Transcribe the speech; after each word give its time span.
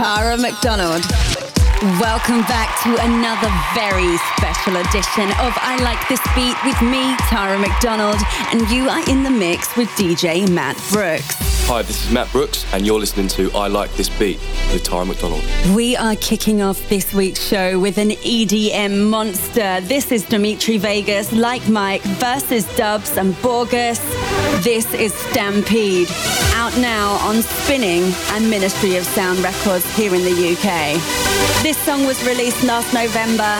Tara 0.00 0.38
McDonald. 0.38 1.04
Welcome 2.00 2.40
back 2.48 2.82
to 2.84 2.96
another 3.04 3.52
very 3.74 4.16
special 4.34 4.76
edition 4.76 5.28
of 5.44 5.52
I 5.60 5.78
Like 5.82 6.00
This 6.08 6.22
Beat 6.34 6.56
with 6.64 6.80
me, 6.80 7.14
Tara 7.28 7.58
McDonald, 7.58 8.16
and 8.50 8.66
you 8.70 8.88
are 8.88 9.06
in 9.10 9.22
the 9.22 9.30
mix 9.30 9.76
with 9.76 9.90
DJ 9.90 10.48
Matt 10.48 10.82
Brooks. 10.90 11.49
Hi, 11.66 11.82
this 11.82 12.04
is 12.04 12.10
Matt 12.10 12.30
Brooks, 12.32 12.64
and 12.72 12.84
you're 12.84 12.98
listening 12.98 13.28
to 13.28 13.50
I 13.52 13.68
Like 13.68 13.92
This 13.94 14.08
Beat 14.08 14.38
with 14.72 14.82
Tara 14.82 15.04
McDonald. 15.06 15.44
We 15.74 15.96
are 15.96 16.16
kicking 16.16 16.62
off 16.62 16.88
this 16.88 17.14
week's 17.14 17.40
show 17.40 17.78
with 17.78 17.96
an 17.98 18.10
EDM 18.10 19.08
monster. 19.08 19.80
This 19.82 20.10
is 20.10 20.24
Dimitri 20.24 20.78
Vegas, 20.78 21.32
Like 21.32 21.68
Mike 21.68 22.02
versus 22.02 22.64
DVBBS 22.76 23.16
and 23.18 23.34
Borgeous. 23.34 24.00
This 24.64 24.92
is 24.94 25.14
Stampede, 25.14 26.08
out 26.54 26.76
now 26.78 27.12
on 27.22 27.40
Spinning 27.42 28.12
and 28.32 28.50
Ministry 28.50 28.96
of 28.96 29.04
Sound 29.04 29.38
Records 29.38 29.84
here 29.94 30.14
in 30.14 30.22
the 30.22 30.30
UK. 30.30 31.00
This 31.62 31.78
song 31.78 32.04
was 32.04 32.20
released 32.26 32.64
last 32.64 32.92
November, 32.92 33.56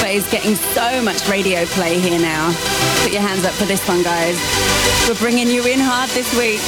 but 0.00 0.10
is 0.10 0.30
getting 0.30 0.54
so 0.54 1.02
much 1.02 1.26
radio 1.28 1.64
play 1.66 1.98
here 1.98 2.20
now. 2.20 2.52
Put 3.02 3.12
your 3.12 3.22
hands 3.22 3.44
up 3.44 3.54
for 3.54 3.64
this 3.64 3.86
one, 3.88 4.02
guys. 4.02 4.38
We're 5.08 5.14
bringing 5.14 5.48
you 5.48 5.64
in 5.66 5.78
hard 5.80 6.10
this 6.10 6.28
week. 6.36 6.60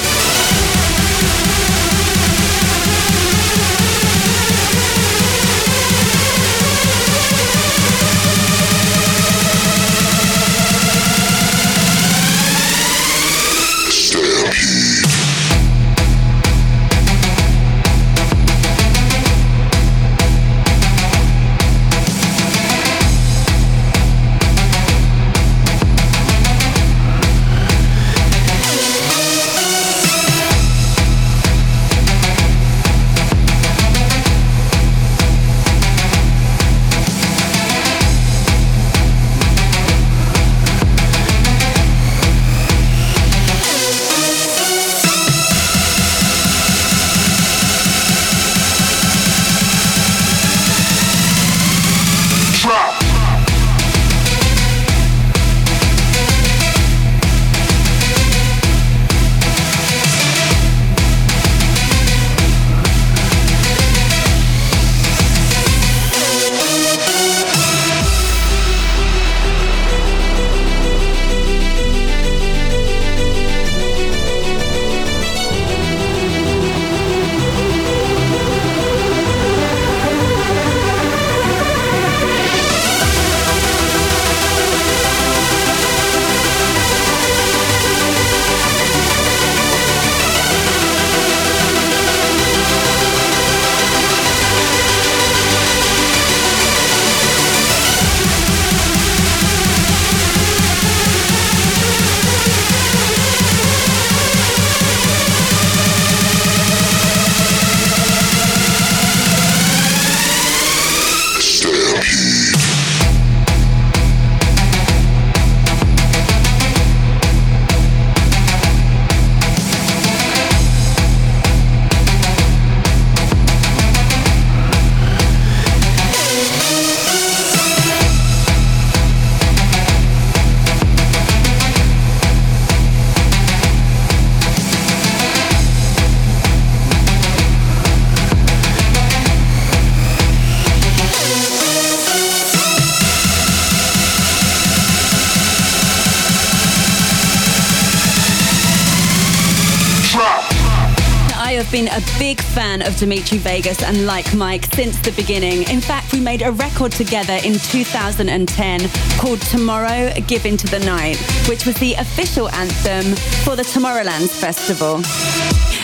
Dimitri 153.00 153.38
Vegas 153.38 153.82
and 153.82 154.05
Like 154.05 154.34
Mike 154.34 154.66
since 154.75 155.00
the 155.00 155.11
beginning. 155.12 155.62
In 155.70 155.81
fact, 155.81 156.12
we 156.12 156.20
made 156.20 156.43
a 156.43 156.52
record 156.52 156.93
together 156.93 157.32
in 157.43 157.55
2010 157.55 158.81
called 159.19 159.40
Tomorrow 159.40 160.12
Give 160.26 160.44
Into 160.44 160.66
the 160.66 160.81
Night, 160.81 161.16
which 161.49 161.64
was 161.64 161.76
the 161.76 161.94
official 161.94 162.50
anthem 162.50 163.16
for 163.43 163.56
the 163.56 163.62
Tomorrowland 163.62 164.28
Festival. 164.28 165.00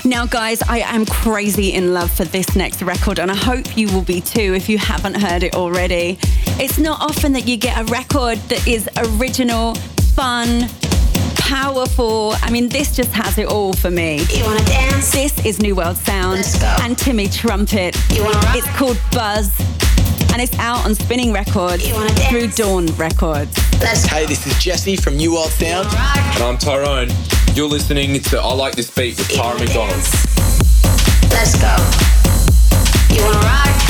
Now, 0.06 0.27
guys, 0.27 0.60
I 0.69 0.81
am 0.81 1.06
crazy 1.06 1.72
in 1.72 1.94
love 1.94 2.10
for 2.10 2.27
this 2.27 2.54
next 2.54 2.82
record, 2.82 3.19
and 3.19 3.31
I 3.31 3.34
hope 3.34 3.78
you 3.78 3.91
will 3.94 4.04
be 4.04 4.21
too 4.21 4.53
if 4.53 4.69
you 4.69 4.77
haven't 4.77 5.15
heard 5.15 5.43
it 5.43 5.54
already. 5.54 6.19
It's 6.60 6.78
not 6.78 7.00
often 7.00 7.33
that 7.33 7.48
you 7.48 7.56
get 7.56 7.81
a 7.81 7.84
record 7.84 8.37
that 8.50 8.69
is 8.69 8.91
original, 8.98 9.75
fun, 10.15 10.69
powerful. 11.39 12.35
I 12.43 12.51
mean, 12.51 12.69
this 12.69 12.95
just 12.95 13.13
has 13.13 13.39
it 13.39 13.47
all 13.47 13.73
for 13.73 13.91
me. 13.91 14.25
You 14.31 14.45
wanna 14.45 14.65
dance? 14.65 15.11
This 15.13 15.45
is 15.45 15.61
New 15.61 15.75
World 15.75 15.97
Sound 15.97 16.45
and 16.83 16.97
Timmy 16.97 17.29
Trumpet. 17.29 17.97
You 18.11 18.25
wanna 18.25 18.39
rock? 18.39 18.57
It's 18.57 18.69
called 18.77 18.99
Buzz. 19.13 19.51
And 20.33 20.43
it's 20.43 20.59
out 20.59 20.85
on 20.85 20.95
Spinning 20.95 21.33
Records 21.33 21.89
through 22.29 22.49
Doorn 22.49 22.87
Records. 22.97 23.57
Hey, 24.07 24.27
this 24.27 24.47
is 24.47 24.59
Jesse 24.63 24.97
from 24.97 25.17
New 25.17 25.33
World 25.33 25.51
Sound. 25.51 25.89
And 25.89 26.43
I'm 26.43 26.59
Tyrone. 26.59 27.09
You're 27.55 27.69
listening 27.69 28.21
to 28.21 28.39
I 28.39 28.53
Like 28.53 28.77
This 28.77 28.91
Beat 28.91 29.17
with 29.17 29.31
Tara 29.31 29.59
McDonald. 29.59 30.03
Let's 31.31 31.57
go. 31.61 31.75
You 33.15 33.22
wanna 33.25 33.39
rock? 33.39 33.83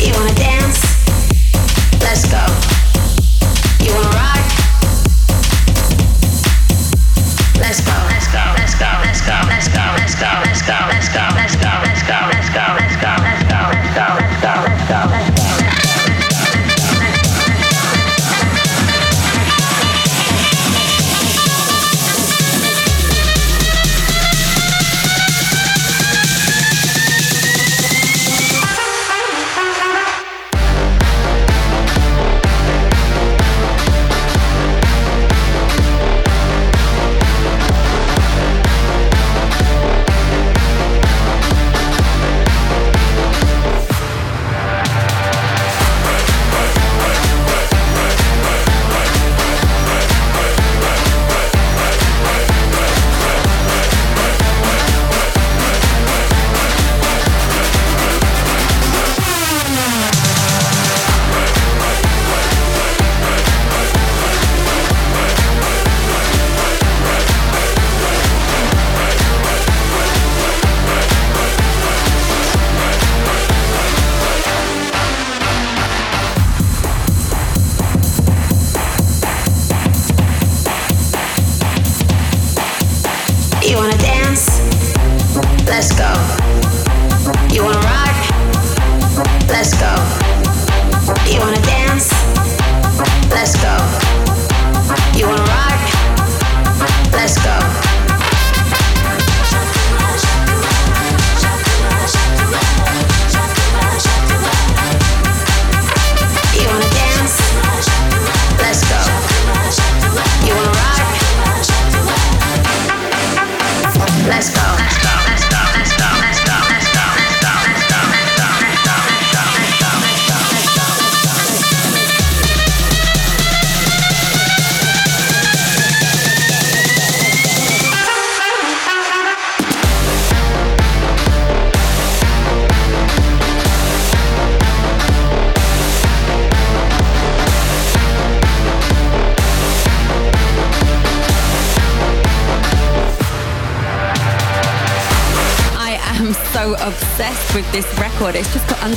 You 0.00 0.12
wanna 0.12 0.34
dance? 0.34 0.55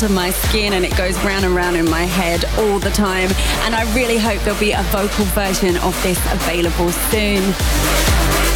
Under 0.01 0.13
my 0.13 0.29
skin 0.29 0.73
and 0.73 0.85
it 0.85 0.95
goes 0.95 1.17
round 1.25 1.43
and 1.43 1.53
round 1.53 1.75
in 1.75 1.89
my 1.89 2.03
head 2.03 2.45
all 2.59 2.79
the 2.79 2.89
time. 2.91 3.29
And 3.63 3.75
I 3.75 3.83
really 3.93 4.17
hope 4.17 4.41
there'll 4.43 4.59
be 4.59 4.71
a 4.71 4.83
vocal 4.83 5.25
version 5.25 5.75
of 5.77 5.93
this 6.03 6.19
available 6.31 6.91
soon. 7.11 7.43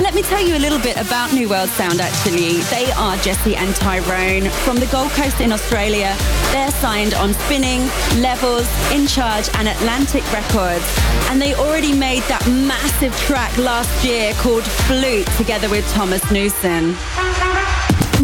Let 0.01 0.15
me 0.15 0.21
tell 0.21 0.45
you 0.45 0.55
a 0.55 0.59
little 0.59 0.79
bit 0.79 0.95
about 0.95 1.33
New 1.33 1.49
World 1.49 1.69
Sound 1.69 1.99
actually. 1.99 2.59
They 2.69 2.89
are 2.93 3.17
Jesse 3.17 3.55
and 3.55 3.75
Tyrone 3.75 4.49
from 4.63 4.77
the 4.77 4.85
Gold 4.85 5.11
Coast 5.11 5.41
in 5.41 5.51
Australia. 5.51 6.15
They're 6.51 6.71
signed 6.71 7.13
on 7.15 7.33
Spinning, 7.33 7.81
Levels, 8.21 8.67
In 8.91 9.05
Charge 9.05 9.49
and 9.55 9.67
Atlantic 9.67 10.23
Records. 10.31 10.85
And 11.29 11.41
they 11.41 11.55
already 11.55 11.93
made 11.93 12.23
that 12.23 12.47
massive 12.47 13.15
track 13.21 13.57
last 13.57 14.05
year 14.05 14.33
called 14.35 14.63
Flute 14.63 15.27
together 15.35 15.69
with 15.69 15.85
Thomas 15.91 16.23
Newson. 16.31 16.95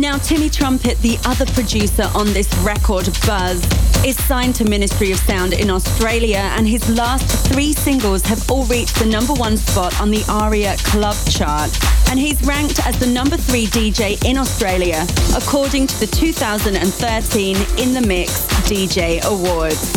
Now, 0.09 0.17
Timmy 0.17 0.49
Trumpet, 0.49 0.97
the 1.03 1.19
other 1.23 1.45
producer 1.45 2.09
on 2.15 2.25
this 2.33 2.51
record, 2.63 3.07
Buzz, 3.27 3.63
is 4.03 4.17
signed 4.25 4.55
to 4.55 4.65
Ministry 4.65 5.11
of 5.11 5.19
Sound 5.19 5.53
in 5.53 5.69
Australia, 5.69 6.49
and 6.57 6.67
his 6.67 6.89
last 6.97 7.27
three 7.53 7.73
singles 7.73 8.23
have 8.23 8.49
all 8.49 8.63
reached 8.63 8.97
the 8.97 9.05
number 9.05 9.33
one 9.33 9.55
spot 9.55 10.01
on 10.01 10.09
the 10.09 10.25
ARIA 10.27 10.77
Club 10.77 11.15
chart. 11.29 11.69
And 12.09 12.17
he's 12.17 12.41
ranked 12.41 12.83
as 12.87 12.97
the 12.97 13.05
number 13.05 13.37
three 13.37 13.67
DJ 13.67 14.17
in 14.25 14.39
Australia, 14.39 15.05
according 15.37 15.85
to 15.85 15.99
the 15.99 16.07
2013 16.07 17.55
In 17.77 17.93
the 17.93 18.01
Mix 18.01 18.47
DJ 18.67 19.23
Awards. 19.25 19.93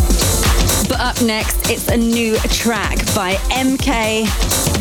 But 0.90 1.00
up 1.00 1.22
next, 1.22 1.70
it's 1.70 1.88
a 1.88 1.96
new 1.96 2.36
track 2.50 2.98
by 3.14 3.36
MK. 3.48 4.28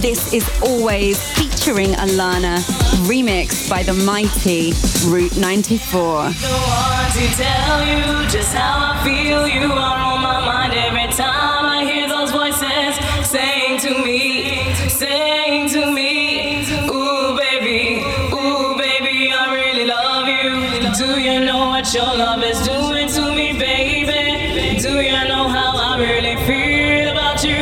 This 0.02 0.34
is 0.34 0.46
Always 0.62 1.18
featuring 1.62 1.92
Alana, 1.94 2.58
remixed 3.06 3.70
by 3.70 3.84
the 3.84 3.94
mighty 3.94 4.74
Route 5.06 5.38
94. 5.38 6.30
the 6.32 6.48
one 6.50 7.12
to 7.12 7.28
tell 7.38 7.86
you 7.86 8.28
just 8.30 8.52
how 8.54 8.94
I 8.94 9.04
feel. 9.04 9.48
You 9.48 9.72
are 9.72 10.00
on 10.00 10.22
my 10.24 10.44
mind 10.44 10.74
every 10.74 11.06
time 11.14 11.66
I 11.66 11.86
hear 11.86 12.08
those 12.08 12.32
voices 12.32 12.98
saying 13.30 13.80
to 13.82 14.04
me, 14.04 14.74
saying 14.90 15.70
to 15.70 15.92
me, 15.92 16.62
Ooh, 16.90 17.38
baby, 17.38 18.02
ooh, 18.34 18.76
baby, 18.76 19.32
I 19.32 19.54
really 19.54 19.86
love 19.86 20.28
you. 20.28 20.92
Do 20.98 21.22
you 21.22 21.46
know 21.46 21.68
what 21.68 21.94
your 21.94 22.06
love 22.06 22.42
is 22.44 22.60
doing 22.66 23.08
to 23.10 23.36
me, 23.36 23.54
baby? 23.54 24.80
Do 24.80 25.00
you 25.00 25.12
know 25.28 25.48
how 25.48 25.78
I 25.78 26.00
really 26.00 26.38
feel 26.48 27.12
about 27.12 27.44
you? 27.44 27.62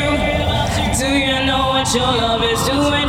Do 0.98 1.08
you 1.18 1.46
know 1.46 1.68
what 1.68 1.94
your 1.94 2.04
love 2.08 2.44
is 2.44 2.64
doing 2.66 3.09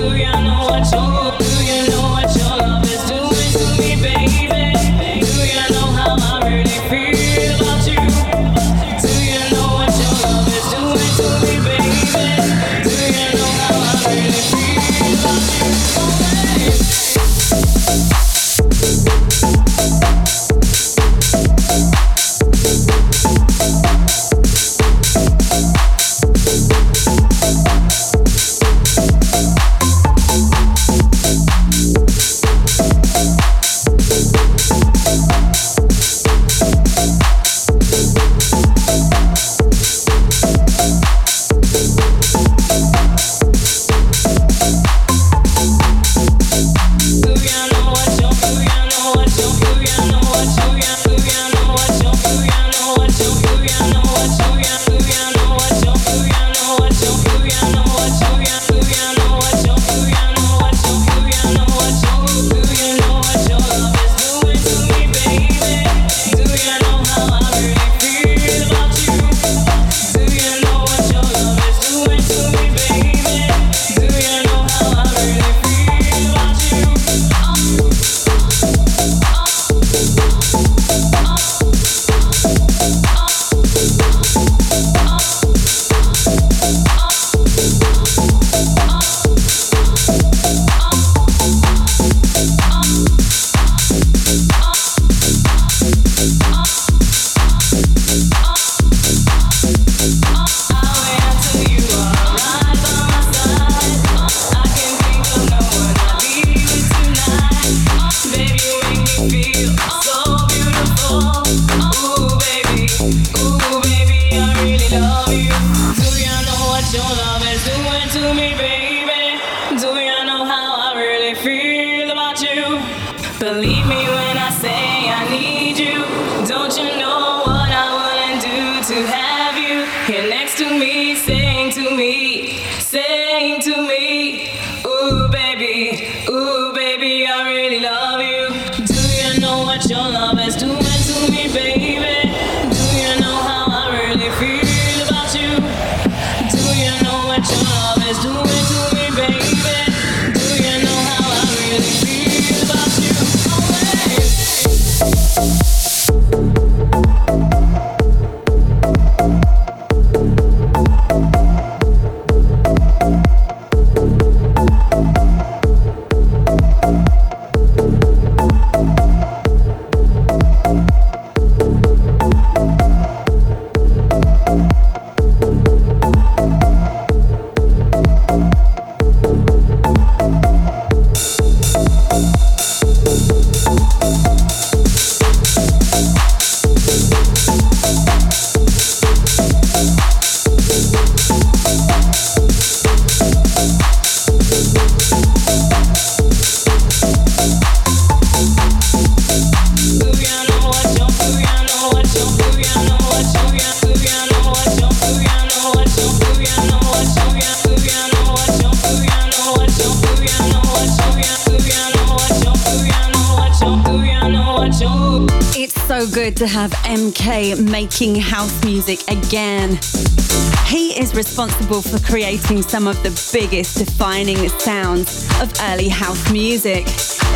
responsible 221.41 221.81
for 221.81 221.97
creating 222.05 222.61
some 222.61 222.87
of 222.87 223.01
the 223.01 223.09
biggest 223.33 223.79
defining 223.79 224.47
sounds 224.59 225.27
of 225.41 225.51
early 225.63 225.89
house 225.89 226.31
music. 226.31 226.87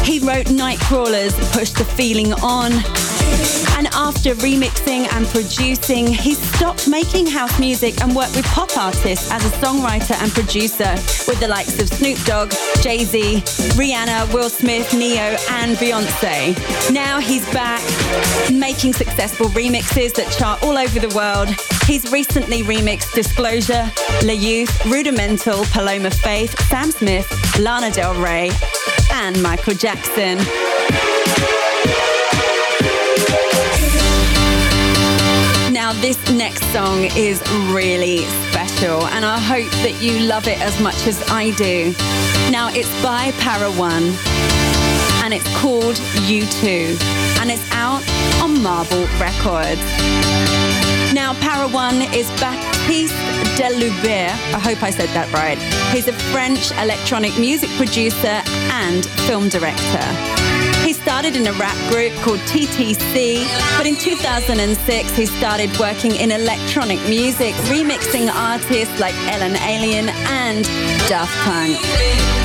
He 0.03 0.19
wrote 0.19 0.45
Nightcrawlers, 0.45 1.33
Push 1.51 1.71
the 1.71 1.85
Feeling 1.85 2.31
On, 2.33 2.71
and 3.77 3.88
after 3.95 4.35
remixing 4.35 5.12
and 5.12 5.25
producing, 5.27 6.05
he 6.05 6.35
stopped 6.35 6.88
making 6.88 7.25
house 7.25 7.59
music 7.59 8.00
and 8.01 8.15
worked 8.15 8.35
with 8.35 8.45
pop 8.45 8.77
artists 8.77 9.31
as 9.31 9.43
a 9.43 9.50
songwriter 9.57 10.15
and 10.21 10.31
producer 10.31 10.93
with 11.27 11.39
the 11.39 11.47
likes 11.47 11.79
of 11.81 11.89
Snoop 11.89 12.19
Dogg, 12.25 12.51
Jay 12.81 13.03
Z, 13.03 13.41
Rihanna, 13.74 14.31
Will 14.31 14.50
Smith, 14.50 14.93
Ne-Yo, 14.93 15.35
and 15.50 15.75
Beyonce. 15.77 16.53
Now 16.93 17.19
he's 17.19 17.45
back 17.51 17.81
making 18.51 18.93
successful 18.93 19.48
remixes 19.48 20.13
that 20.15 20.31
chart 20.38 20.63
all 20.63 20.77
over 20.77 21.00
the 21.00 21.13
world. 21.15 21.50
He's 21.86 22.12
recently 22.12 22.63
remixed 22.63 23.13
Disclosure, 23.13 23.91
La 24.24 24.34
Youth, 24.34 24.86
Rudimental, 24.86 25.65
Paloma 25.65 26.12
Faith, 26.12 26.60
Sam 26.67 26.91
Smith, 26.91 27.27
Lana 27.60 27.91
Del 27.91 28.15
Rey, 28.15 28.51
and 29.13 29.41
Michael 29.41 29.75
Jackson. 29.75 30.38
Now, 35.72 35.93
this 36.01 36.17
next 36.31 36.63
song 36.74 37.03
is 37.15 37.39
really 37.72 38.25
special, 38.50 39.05
and 39.07 39.24
I 39.24 39.38
hope 39.38 39.69
that 39.84 40.01
you 40.01 40.19
love 40.22 40.48
it 40.48 40.60
as 40.60 40.79
much 40.81 41.05
as 41.05 41.22
I 41.29 41.51
do. 41.51 41.93
Now, 42.50 42.69
it's 42.72 42.89
by 43.03 43.31
Para 43.34 43.69
One, 43.72 44.13
and 45.25 45.34
it's 45.34 45.58
called 45.58 45.98
You 46.29 46.46
Too, 46.46 46.96
and 47.41 47.50
it's 47.50 47.67
out 47.72 48.03
on 48.44 48.62
Marble 48.62 49.08
Records. 49.17 49.82
Now, 51.15 51.34
Para 51.41 51.67
One 51.67 52.03
is 52.13 52.29
Baptiste 52.39 53.15
de 53.58 53.74
Laubier. 53.74 54.29
I 54.53 54.60
hope 54.60 54.84
I 54.84 54.91
said 54.91 55.10
that 55.17 55.27
right. 55.34 55.58
He's 55.91 56.08
a 56.08 56.13
French 56.32 56.70
electronic 56.74 57.36
music 57.39 57.72
producer 57.72 58.44
and 58.70 59.03
film 59.25 59.50
director 59.50 60.05
He 60.86 60.94
started 60.94 61.36
in 61.36 61.48
a 61.48 61.53
rap 61.53 61.77
group 61.91 62.13
called 62.22 62.39
TTC, 62.41 63.48
but 63.79 63.88
in 63.88 63.96
2006 63.96 65.17
he 65.17 65.25
started 65.25 65.75
working 65.79 66.15
in 66.17 66.32
electronic 66.34 67.01
music, 67.10 67.55
remixing 67.65 68.29
artists 68.32 69.00
like 69.00 69.15
Ellen 69.34 69.53
Allien 69.53 70.08
and 70.29 70.65
Daft 71.10 71.34
Punk. 71.46 72.44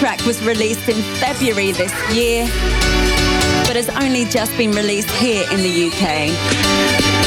Track 0.00 0.24
was 0.24 0.42
released 0.42 0.88
in 0.88 0.96
February 1.20 1.72
this 1.72 1.92
year, 2.16 2.46
but 3.66 3.76
has 3.76 3.90
only 4.02 4.24
just 4.24 4.56
been 4.56 4.70
released 4.70 5.10
here 5.10 5.46
in 5.50 5.58
the 5.58 5.90
UK. 5.90 7.19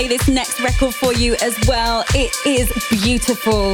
Play 0.00 0.08
this 0.08 0.28
next 0.28 0.60
record 0.60 0.94
for 0.94 1.12
you 1.12 1.36
as 1.42 1.58
well. 1.68 2.04
It 2.14 2.34
is 2.46 2.72
beautiful. 2.88 3.72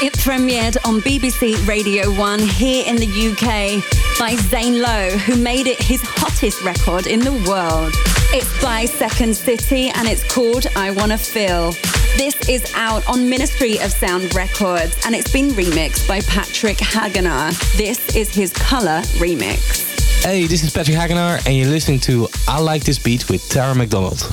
It 0.00 0.14
premiered 0.14 0.78
on 0.86 1.02
BBC 1.02 1.66
Radio 1.68 2.10
1 2.10 2.38
here 2.38 2.84
in 2.86 2.96
the 2.96 3.06
UK 3.06 3.84
by 4.18 4.34
Zane 4.36 4.80
Lowe, 4.80 5.10
who 5.10 5.36
made 5.36 5.66
it 5.66 5.78
his 5.78 6.00
hottest 6.02 6.62
record 6.62 7.06
in 7.06 7.20
the 7.20 7.32
world. 7.46 7.92
It's 8.32 8.62
by 8.62 8.86
Second 8.86 9.36
City 9.36 9.90
and 9.90 10.08
it's 10.08 10.24
called 10.32 10.66
I 10.74 10.90
Wanna 10.90 11.18
Feel. 11.18 11.72
This 12.16 12.48
is 12.48 12.72
out 12.74 13.06
on 13.06 13.28
Ministry 13.28 13.78
of 13.78 13.92
Sound 13.92 14.34
Records 14.34 14.96
and 15.04 15.14
it's 15.14 15.30
been 15.30 15.50
remixed 15.50 16.08
by 16.08 16.22
Patrick 16.22 16.78
Hagenaar. 16.78 17.50
This 17.76 18.16
is 18.16 18.34
his 18.34 18.54
Color 18.54 19.02
remix. 19.20 19.84
Hey, 20.22 20.46
this 20.46 20.64
is 20.64 20.72
Patrick 20.72 20.96
Hagenaar 20.96 21.44
and 21.46 21.54
you're 21.54 21.68
listening 21.68 22.00
to 22.00 22.26
I 22.46 22.58
Like 22.58 22.84
This 22.84 22.98
Beat 22.98 23.28
with 23.28 23.46
Tara 23.50 23.74
McDonald. 23.74 24.26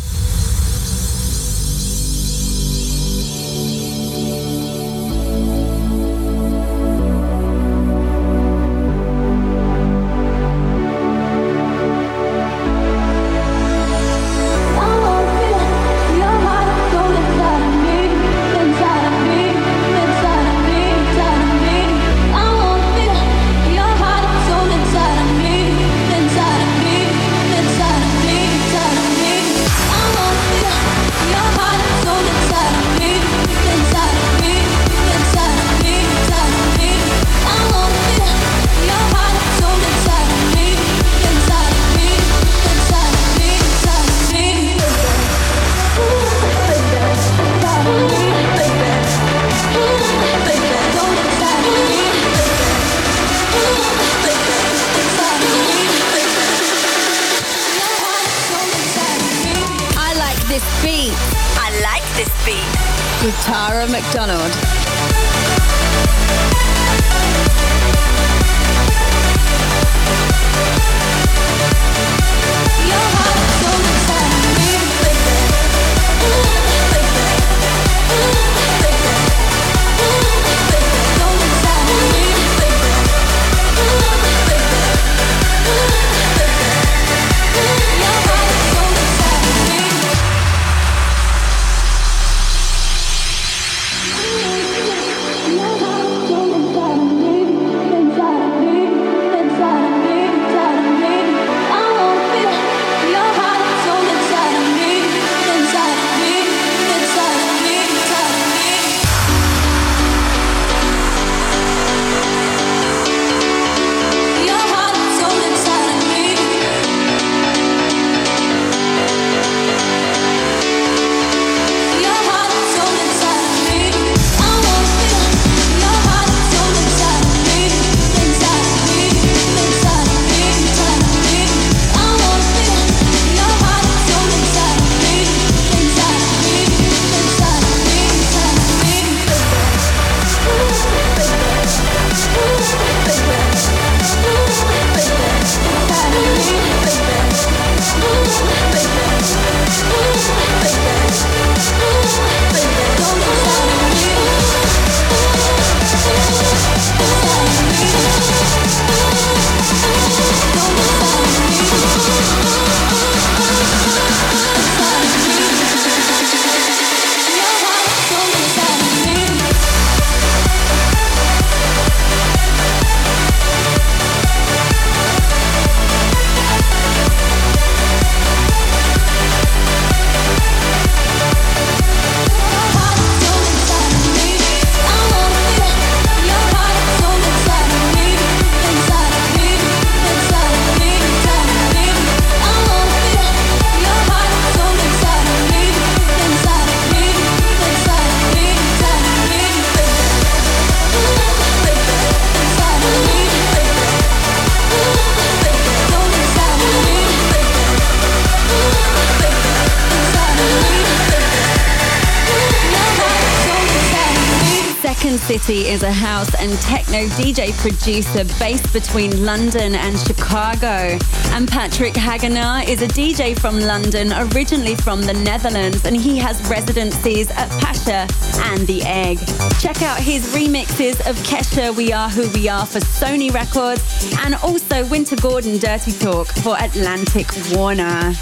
City 215.46 215.68
is 215.68 215.84
a 215.84 215.92
house 215.92 216.34
and 216.42 216.52
techno 216.62 217.06
DJ 217.20 217.52
producer 217.60 218.26
based 218.40 218.74
between 218.74 219.26
London 219.26 219.76
and 219.76 220.00
Chicago. 220.00 220.98
And 221.36 221.48
Patrick 221.48 221.94
Hagenaar 221.94 222.68
is 222.68 222.82
a 222.82 222.88
DJ 222.88 223.38
from 223.38 223.60
London, 223.60 224.12
originally 224.34 224.74
from 224.74 225.04
the 225.04 225.14
Netherlands, 225.14 225.86
and 225.86 225.96
he 225.96 226.18
has 226.18 226.42
residencies 226.50 227.30
at 227.30 227.48
Pacha 227.62 228.08
and 228.46 228.66
The 228.66 228.82
Egg. 228.86 229.20
Check 229.60 229.84
out 229.84 230.00
his 230.00 230.26
remixes 230.34 231.00
of 231.08 231.16
Kesha 231.18 231.76
We 231.76 231.94
Are 231.94 232.10
Who 232.10 232.28
We 232.32 232.50
Are 232.50 232.66
for 232.66 232.80
Sony 232.80 233.32
Records 233.32 233.84
and 234.26 234.34
also 234.36 234.84
Wynter 234.86 235.18
Gordon 235.18 235.60
Dirty 235.60 235.92
Talk 235.92 236.26
for 236.26 236.56
Atlantic 236.60 237.28
Warner. 237.52 238.14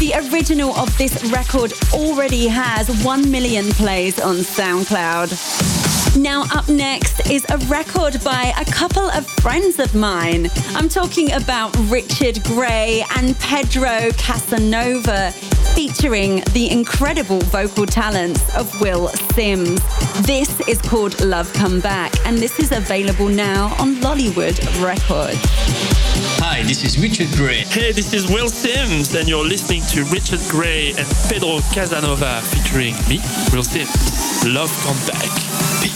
The 0.00 0.12
original 0.32 0.74
of 0.74 0.96
this 0.98 1.22
record 1.30 1.72
already 1.92 2.48
has 2.48 3.04
1 3.04 3.30
million 3.30 3.70
plays 3.70 4.18
on 4.18 4.36
SoundCloud. 4.38 5.91
Now, 6.16 6.44
up 6.52 6.68
next 6.68 7.30
is 7.30 7.44
a 7.48 7.56
record 7.68 8.22
by 8.22 8.52
a 8.58 8.64
couple 8.66 9.08
of 9.08 9.26
friends 9.26 9.78
of 9.78 9.94
mine. 9.94 10.50
I'm 10.74 10.88
talking 10.88 11.32
about 11.32 11.74
Richard 11.90 12.42
Gray 12.44 13.02
and 13.16 13.36
Pedro 13.38 14.10
Casanova, 14.18 15.32
featuring 15.74 16.42
the 16.52 16.70
incredible 16.70 17.40
vocal 17.40 17.86
talents 17.86 18.42
of 18.54 18.78
Will 18.78 19.08
Sims. 19.34 19.80
This 20.26 20.60
is 20.68 20.82
called 20.82 21.18
Love 21.24 21.50
Come 21.54 21.80
Back, 21.80 22.12
and 22.26 22.36
this 22.36 22.58
is 22.60 22.72
available 22.72 23.28
now 23.28 23.74
on 23.78 23.96
Lollywood 23.96 24.58
Records. 24.84 25.40
Hi, 26.44 26.62
this 26.64 26.84
is 26.84 26.98
Richard 26.98 27.30
Gray. 27.36 27.60
Hey, 27.60 27.92
this 27.92 28.12
is 28.12 28.30
Will 28.30 28.50
Sims, 28.50 29.14
and 29.14 29.26
you're 29.26 29.46
listening 29.46 29.82
to 29.92 30.04
Richard 30.12 30.40
Gray 30.50 30.90
and 30.90 31.08
Pedro 31.28 31.60
Casanova 31.72 32.42
featuring 32.42 32.94
me, 33.08 33.18
Will 33.50 33.62
Sims. 33.62 34.44
Love 34.44 34.70
Come 34.84 35.06
Back. 35.06 35.51
When 35.82 35.90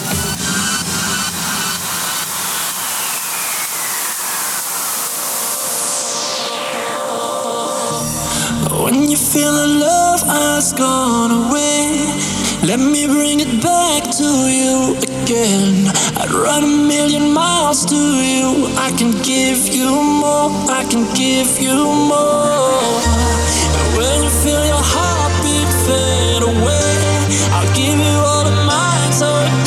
you 9.10 9.16
feel 9.16 9.52
the 9.52 9.66
love 9.78 10.22
has 10.22 10.72
gone 10.72 11.30
away, 11.30 12.02
let 12.66 12.80
me 12.80 13.06
bring 13.06 13.38
it 13.38 13.62
back 13.62 14.10
to 14.18 14.24
you 14.50 14.96
again. 14.98 15.86
I'd 16.16 16.30
run 16.32 16.64
a 16.64 16.66
million 16.66 17.30
miles 17.32 17.84
to 17.86 17.94
you. 17.94 18.66
I 18.76 18.90
can 18.98 19.12
give 19.22 19.68
you 19.68 19.86
more, 19.86 20.50
I 20.68 20.84
can 20.90 21.06
give 21.14 21.60
you 21.60 21.76
more. 22.10 23.02
And 23.78 23.96
when 23.96 24.24
you 24.24 24.30
feel 24.42 24.66
your 24.66 24.82
heartbeat 24.82 25.70
fade 25.86 26.42
away, 26.42 26.98
I'll 27.54 27.72
give 27.76 27.98
you 27.98 28.18
all 28.18 28.46
of 28.46 28.66
mine 28.66 29.12
so 29.12 29.65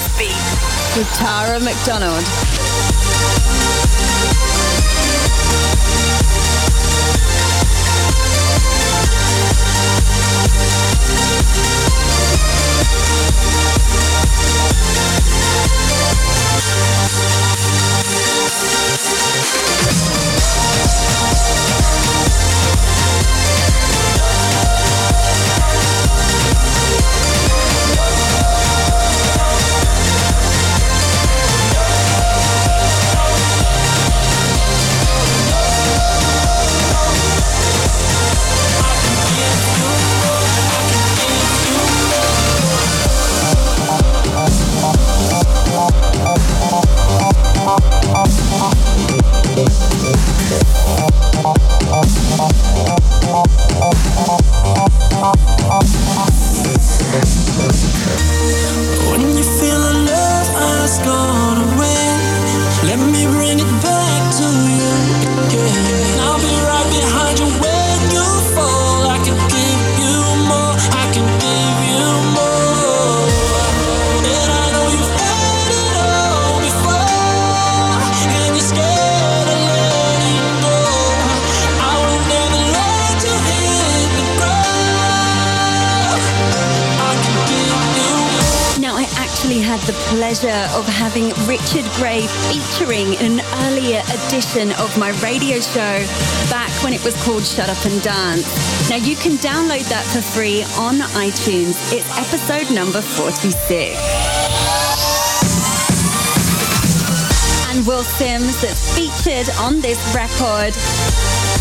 this 0.00 0.18
beat. 0.18 0.98
With 0.98 1.08
Tara 1.14 1.60
McDonald. 1.60 2.24
Richard 91.50 91.90
Gray 91.96 92.28
featuring 92.46 93.14
in 93.14 93.40
an 93.40 93.44
earlier 93.66 94.02
edition 94.06 94.70
of 94.78 94.96
my 94.96 95.10
radio 95.20 95.58
show 95.58 95.98
back 96.48 96.70
when 96.84 96.92
it 96.92 97.04
was 97.04 97.20
called 97.24 97.44
Shut 97.44 97.68
Up 97.68 97.84
and 97.84 98.00
Dance. 98.02 98.46
Now, 98.88 98.94
you 98.94 99.16
can 99.16 99.32
download 99.32 99.82
that 99.88 100.06
for 100.06 100.22
free 100.22 100.62
on 100.78 101.02
iTunes. 101.18 101.74
It's 101.90 102.06
episode 102.16 102.72
number 102.72 103.02
46. 103.02 103.98
And 107.66 107.84
Will 107.84 108.04
Sims, 108.04 108.62
that's 108.62 108.94
featured 108.94 109.52
on 109.58 109.80
this 109.80 109.98
record, 110.14 110.70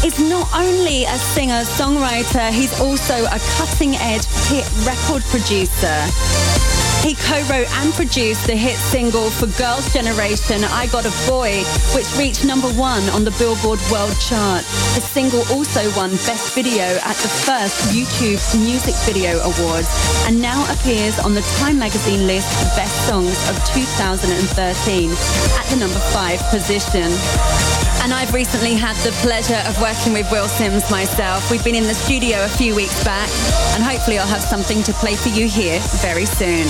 is 0.06 0.20
not 0.30 0.54
only 0.54 1.06
a 1.06 1.18
singer 1.18 1.66
songwriter, 1.66 2.52
he's 2.52 2.80
also 2.80 3.26
a 3.26 3.40
cutting 3.58 3.96
edge 3.96 4.28
hit 4.54 4.70
record 4.86 5.24
producer. 5.34 6.79
He 7.02 7.16
co-wrote 7.16 7.72
and 7.80 7.94
produced 7.94 8.46
the 8.46 8.56
hit 8.56 8.76
single 8.76 9.30
for 9.30 9.48
Girls' 9.58 9.92
Generation, 9.94 10.64
I 10.66 10.88
Got 10.88 11.06
a 11.06 11.14
Boy, 11.30 11.64
which 11.96 12.06
reached 12.18 12.44
number 12.44 12.68
one 12.76 13.04
on 13.16 13.24
the 13.24 13.32
Billboard 13.40 13.80
World 13.90 14.16
Chart. 14.20 14.64
The 14.96 15.02
single 15.02 15.40
also 15.48 15.80
won 15.96 16.12
Best 16.28 16.54
Video 16.54 16.84
at 16.84 17.16
the 17.24 17.32
first 17.48 17.96
YouTube 17.96 18.42
Music 18.60 18.96
Video 19.08 19.40
Awards 19.40 19.88
and 20.28 20.42
now 20.42 20.60
appears 20.74 21.18
on 21.20 21.34
the 21.34 21.42
Time 21.58 21.80
magazine 21.80 22.28
list 22.28 22.52
of 22.62 22.76
Best 22.76 23.08
Songs 23.08 23.38
of 23.50 23.56
2013 23.72 25.10
at 25.10 25.66
the 25.72 25.78
number 25.78 26.00
five 26.12 26.40
position. 26.52 27.89
And 28.10 28.16
I've 28.16 28.34
recently 28.34 28.74
had 28.74 28.96
the 29.06 29.12
pleasure 29.22 29.62
of 29.68 29.80
working 29.80 30.14
with 30.14 30.32
Will 30.32 30.48
Sims 30.48 30.90
myself. 30.90 31.52
We've 31.52 31.64
been 31.64 31.76
in 31.76 31.84
the 31.84 31.94
studio 31.94 32.44
a 32.44 32.50
few 32.50 32.74
weeks 32.74 33.04
back, 33.04 33.30
and 33.76 33.84
hopefully 33.84 34.18
I'll 34.18 34.26
have 34.26 34.42
something 34.42 34.82
to 34.82 34.94
play 34.94 35.16
for 35.16 35.30
you 35.30 35.48
here 35.48 35.80
very 36.02 36.26
soon. 36.26 36.66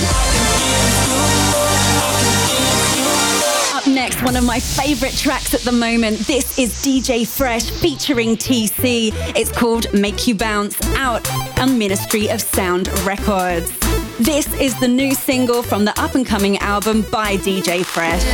Up 3.74 3.86
next, 3.86 4.22
one 4.22 4.36
of 4.36 4.44
my 4.44 4.60
favorite 4.60 5.16
tracks 5.16 5.54
at 5.54 5.62
the 5.62 5.72
moment. 5.72 6.18
This 6.26 6.58
is 6.58 6.74
DJ 6.82 7.26
Fresh 7.26 7.70
featuring 7.70 8.36
TC. 8.36 9.10
It's 9.34 9.50
called 9.50 9.90
Make 9.94 10.26
You 10.26 10.34
Bounce 10.34 10.78
out 10.96 11.26
on 11.58 11.78
Ministry 11.78 12.28
of 12.28 12.42
Sound 12.42 12.88
Records. 13.06 13.72
This 14.18 14.52
is 14.60 14.78
the 14.78 14.88
new 14.88 15.14
single 15.14 15.62
from 15.62 15.86
the 15.86 15.98
up 15.98 16.14
and 16.14 16.26
coming 16.26 16.58
album 16.58 17.00
by 17.10 17.38
DJ 17.38 17.82
Fresh. 17.82 18.26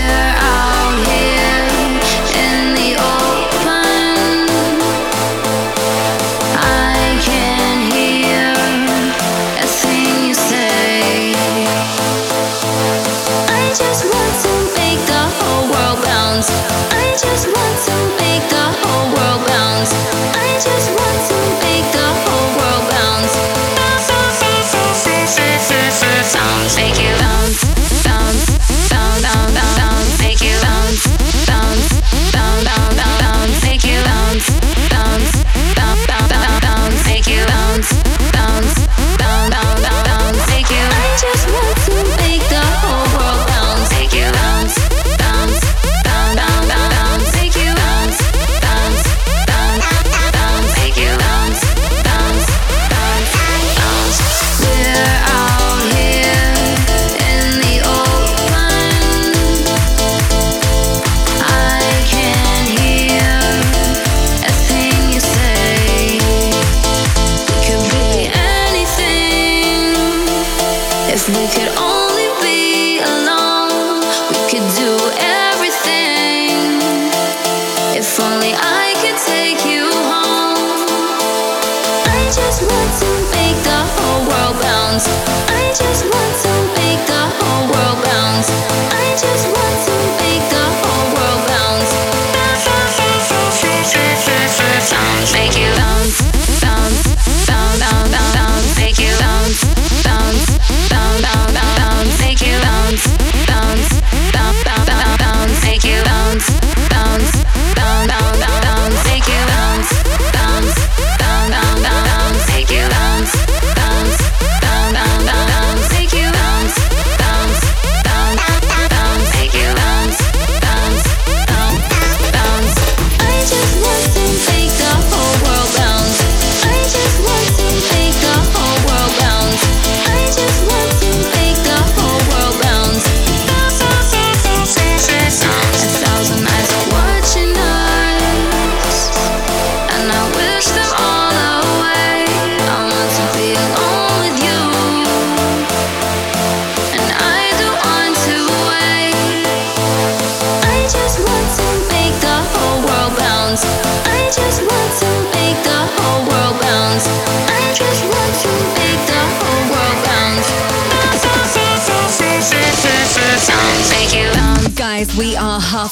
In 2.37 2.75
the 2.75 2.95
open. 3.01 3.76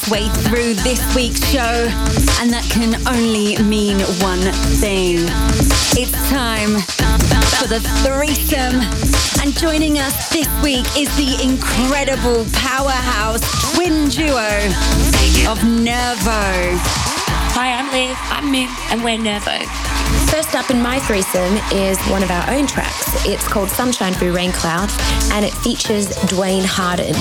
Halfway 0.05 0.29
through 0.29 0.75
this 0.85 1.01
week's 1.17 1.43
show, 1.49 1.88
and 2.38 2.53
that 2.53 2.69
can 2.69 2.93
only 3.09 3.57
mean 3.64 4.01
one 4.21 4.45
thing. 4.77 5.17
It's 5.97 6.12
time 6.29 6.77
for 7.57 7.69
the 7.73 7.81
threesome. 8.05 8.85
And 9.40 9.57
joining 9.57 9.99
us 9.99 10.29
this 10.29 10.47
week 10.62 10.85
is 10.93 11.09
the 11.17 11.40
incredible 11.40 12.45
powerhouse 12.53 13.40
twin 13.73 14.11
duo 14.12 14.45
of 15.49 15.64
Nervo. 15.64 16.77
Hi, 17.57 17.73
I'm 17.73 17.88
Liv, 17.90 18.14
I'm 18.29 18.53
Mim, 18.53 18.69
and 18.90 19.03
we're 19.03 19.17
Nervo. 19.17 19.57
First 20.29 20.55
up 20.55 20.69
in 20.69 20.83
my 20.83 21.01
threesome 21.01 21.57
is 21.73 21.97
one 22.12 22.23
of 22.23 22.31
our 22.31 22.51
own 22.51 22.67
tracks. 22.67 23.25
It's 23.25 23.49
called 23.49 23.71
Sunshine 23.71 24.12
Through 24.12 24.35
Rain 24.37 24.53
Clouds, 24.53 24.95
and 25.33 25.47
it 25.47 25.55
features 25.64 26.09
Duane 26.27 26.64
Harden. 26.67 27.14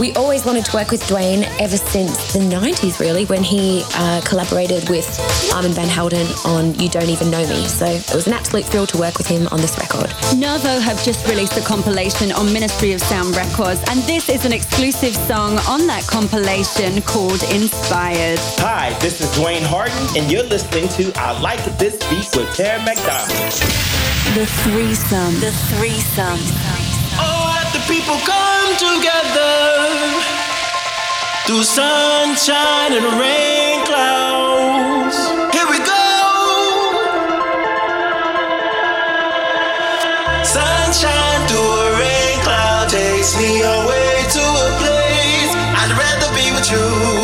We 0.00 0.14
always 0.14 0.46
wanted 0.46 0.64
to 0.64 0.74
work 0.74 0.90
with 0.90 1.06
Duane 1.06 1.44
ever 1.60 1.76
since 1.76 2.32
the 2.32 2.38
90s, 2.38 3.00
really, 3.00 3.26
when 3.26 3.42
he 3.42 3.82
uh, 3.96 4.22
collaborated 4.24 4.88
with 4.88 5.04
Armand 5.52 5.74
Van 5.74 5.88
Helden 5.88 6.26
on 6.46 6.74
You 6.76 6.88
Don't 6.88 7.10
Even 7.10 7.30
Know 7.30 7.46
Me. 7.46 7.66
So 7.66 7.84
it 7.84 8.14
was 8.14 8.26
an 8.26 8.32
absolute 8.32 8.64
thrill 8.64 8.86
to 8.86 8.96
work 8.98 9.18
with 9.18 9.26
him 9.26 9.46
on 9.48 9.60
this 9.60 9.76
record. 9.76 10.08
Nervo 10.38 10.80
have 10.80 11.04
just 11.04 11.28
released 11.28 11.58
a 11.58 11.60
compilation 11.60 12.32
on 12.32 12.50
Ministry 12.50 12.94
of 12.94 13.02
Sound 13.02 13.36
Records, 13.36 13.82
and 13.88 14.00
this 14.04 14.30
is 14.30 14.46
an 14.46 14.54
exclusive 14.54 15.14
song 15.14 15.58
on 15.68 15.86
that 15.86 16.06
compilation 16.06 17.02
called 17.02 17.42
Inspired. 17.52 18.38
Hi, 18.64 18.96
this 19.00 19.20
is 19.20 19.30
Duane 19.36 19.62
Harden, 19.62 20.16
and 20.16 20.32
you're 20.32 20.44
listening 20.44 20.88
to 20.96 21.12
I 21.20 21.38
Like 21.40 21.62
This 21.76 21.98
Beat 22.08 22.34
with 22.34 22.56
Tara 22.56 22.82
McDonald. 22.82 23.52
The 24.32 24.46
threesome. 24.64 25.34
The 25.40 25.52
threesome. 25.76 26.89
People 27.90 28.18
come 28.20 28.76
together 28.76 30.22
through 31.44 31.64
sunshine 31.64 32.92
and 32.92 33.18
rain 33.18 33.84
clouds. 33.84 35.16
Here 35.52 35.66
we 35.68 35.78
go. 35.78 36.06
Sunshine 40.44 41.48
through 41.48 41.58
a 41.58 41.98
rain 41.98 42.38
cloud 42.44 42.88
takes 42.90 43.36
me 43.36 43.60
away 43.60 44.22
to 44.36 44.40
a 44.40 44.68
place 44.78 45.52
I'd 45.80 45.92
rather 45.98 46.30
be 46.36 46.52
with 46.52 46.70
you. 46.70 47.19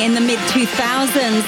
In 0.00 0.14
the 0.14 0.20
mid 0.20 0.38
2000s, 0.50 1.42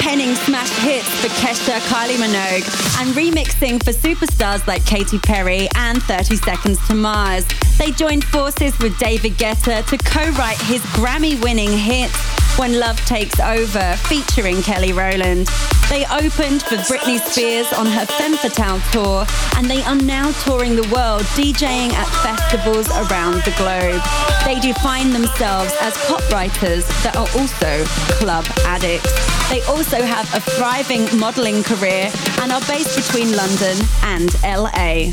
penning 0.00 0.34
smash 0.34 0.70
hits 0.78 1.08
for 1.20 1.28
Kesha, 1.40 1.78
Kylie 1.88 2.16
Minogue, 2.16 2.64
and 3.00 3.14
remixing 3.14 3.82
for 3.82 3.92
superstars 3.92 4.66
like 4.66 4.84
Katy 4.84 5.18
Perry 5.18 5.68
and 5.74 6.02
30 6.02 6.36
Seconds 6.36 6.86
to 6.88 6.94
Mars. 6.94 7.46
They 7.78 7.90
joined 7.90 8.24
forces 8.24 8.78
with 8.78 8.98
David 8.98 9.32
Guetta 9.32 9.86
to 9.86 9.98
co 9.98 10.30
write 10.32 10.60
his 10.62 10.82
Grammy 10.96 11.42
winning 11.42 11.70
hit 11.70 12.10
When 12.58 12.78
Love 12.78 12.98
Takes 13.06 13.40
Over, 13.40 13.96
featuring 13.96 14.62
Kelly 14.62 14.92
Rowland. 14.92 15.48
They 15.88 16.06
opened 16.06 16.62
for 16.62 16.76
Britney 16.88 17.20
Spears 17.20 17.72
on 17.74 17.86
her 17.86 18.06
Femme 18.06 18.36
Fatale 18.36 18.80
tour, 18.92 19.26
and 19.56 19.70
they 19.70 19.82
are 19.82 19.96
now 19.96 20.32
touring 20.42 20.76
the 20.76 20.88
world, 20.94 21.22
DJing 21.36 21.92
at 21.92 22.03
festivals 22.24 22.88
around 22.88 23.34
the 23.44 23.52
globe. 23.58 24.00
They 24.46 24.58
define 24.58 25.12
themselves 25.12 25.74
as 25.82 25.94
pop 26.06 26.26
writers 26.30 26.86
that 27.04 27.16
are 27.16 27.28
also 27.38 27.84
club 28.16 28.46
addicts. 28.64 29.12
They 29.50 29.60
also 29.64 30.02
have 30.02 30.26
a 30.34 30.40
thriving 30.40 31.04
modelling 31.18 31.62
career 31.62 32.10
and 32.40 32.50
are 32.50 32.62
based 32.62 32.96
between 32.96 33.36
London 33.36 33.76
and 34.04 34.32
LA. 34.42 35.12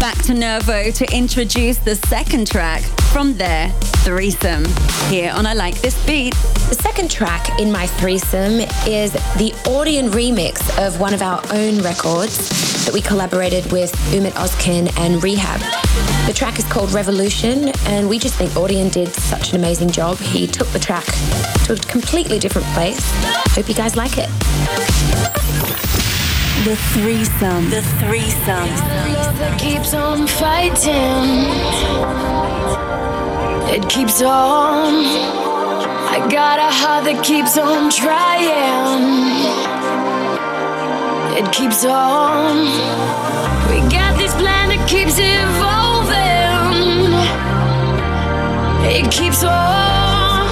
Back 0.00 0.20
to 0.24 0.34
Nervo 0.34 0.90
to 0.90 1.16
introduce 1.16 1.78
the 1.78 1.94
second 1.94 2.48
track 2.48 2.82
from 3.12 3.36
their 3.36 3.70
threesome 4.02 4.64
here 5.08 5.32
on 5.32 5.46
I 5.46 5.54
Like 5.54 5.80
This 5.80 6.04
Beat. 6.04 6.34
The 6.68 6.78
second 6.82 7.12
track 7.12 7.60
in 7.60 7.70
my 7.70 7.86
threesome 7.86 8.60
is 8.86 9.12
the 9.12 9.52
Audien 9.66 10.10
remix 10.10 10.58
of 10.84 10.98
one 10.98 11.14
of 11.14 11.22
our 11.22 11.42
own 11.52 11.78
records 11.78 12.84
that 12.84 12.92
we 12.92 13.00
collaborated 13.00 13.70
with 13.70 13.92
Ummet 14.12 14.32
Ozcan 14.32 14.92
and 14.98 15.22
Rehab. 15.22 15.87
The 16.26 16.32
track 16.34 16.58
is 16.58 16.64
called 16.66 16.92
Revolution, 16.92 17.70
and 17.86 18.08
we 18.08 18.18
just 18.18 18.34
think 18.34 18.50
Audien 18.52 18.92
did 18.92 19.08
such 19.14 19.50
an 19.50 19.56
amazing 19.56 19.90
job. 19.90 20.18
He 20.18 20.46
took 20.46 20.68
the 20.68 20.78
track 20.78 21.04
to 21.64 21.72
a 21.72 21.76
completely 21.76 22.38
different 22.38 22.66
place. 22.68 23.00
Hope 23.54 23.68
you 23.68 23.74
guys 23.74 23.96
like 23.96 24.18
it. 24.18 24.28
The 26.64 26.76
threesome. 26.92 27.70
The 27.70 27.82
threesome. 28.00 28.68
that 29.38 29.58
keeps 29.58 29.94
on 29.94 30.26
fighting. 30.26 31.48
It 33.74 33.88
keeps 33.88 34.20
on. 34.20 34.92
I 36.10 36.26
got 36.30 36.58
a 36.58 36.70
heart 36.70 37.04
that 37.04 37.22
keeps 37.24 37.56
on 37.56 37.90
trying. 37.90 38.48
It 41.38 41.52
keeps 41.52 41.84
on. 41.84 42.56
We 43.70 43.80
got 43.88 44.18
this 44.18 44.34
plan 44.34 44.70
that 44.70 44.88
keeps 44.88 45.18
evolving. 45.18 45.77
It 48.90 49.10
keeps 49.12 49.44
on. 49.44 50.48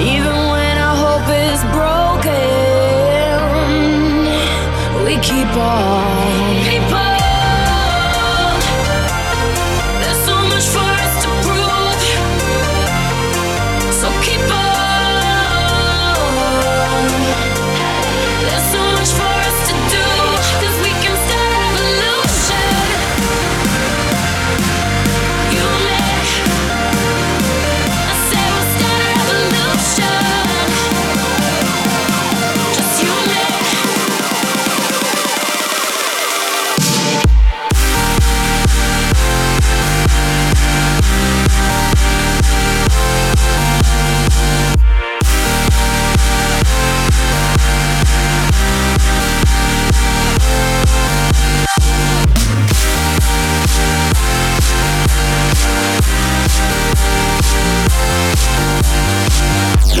Even 0.00 0.36
when 0.52 0.76
our 0.78 0.96
hope 0.96 1.28
is 1.30 1.60
broken 1.72 2.68
we. 5.04 5.14
Keep 5.22 5.56
on. 5.56 6.47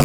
I 0.00 0.04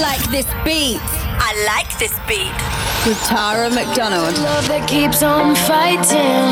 like 0.00 0.28
this 0.32 0.46
beat. 0.64 1.00
I 1.38 1.54
like 1.64 1.96
this 2.00 2.12
beat. 2.26 2.50
With 3.06 3.22
Tara 3.22 3.70
McDonald. 3.70 4.36
love 4.38 4.66
that 4.66 4.88
keeps 4.88 5.22
on 5.22 5.54
fighting. 5.54 6.50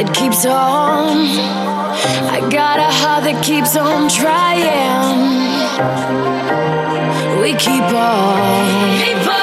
It 0.00 0.14
keeps 0.14 0.46
on. 0.46 1.18
I 2.30 2.40
got 2.50 2.78
a 2.78 2.90
heart 2.90 3.24
that 3.24 3.44
keeps 3.44 3.76
on 3.76 4.08
trying. 4.08 4.62
We 7.42 7.52
keep 7.58 7.84
on. 7.92 8.98
Keep 9.04 9.26
on. 9.28 9.41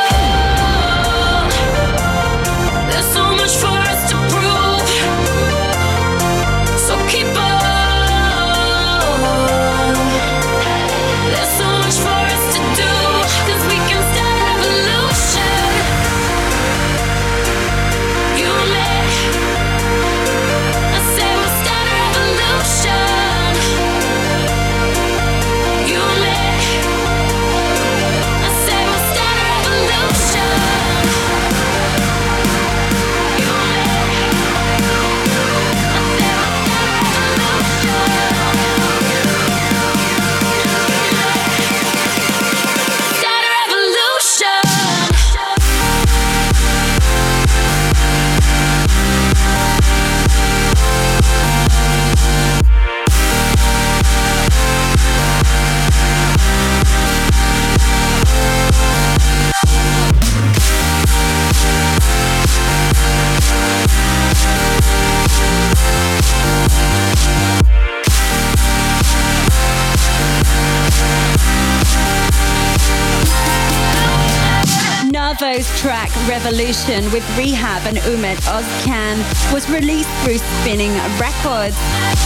Nervo's 75.49 75.79
track 75.79 76.11
Revolution 76.27 77.11
with 77.11 77.25
Rehab 77.35 77.81
and 77.87 77.97
Ummet 77.97 78.37
Ozcan 78.45 79.17
was 79.51 79.67
released 79.67 80.09
through 80.21 80.37
Spinnin' 80.37 80.93
Records. 81.19 81.75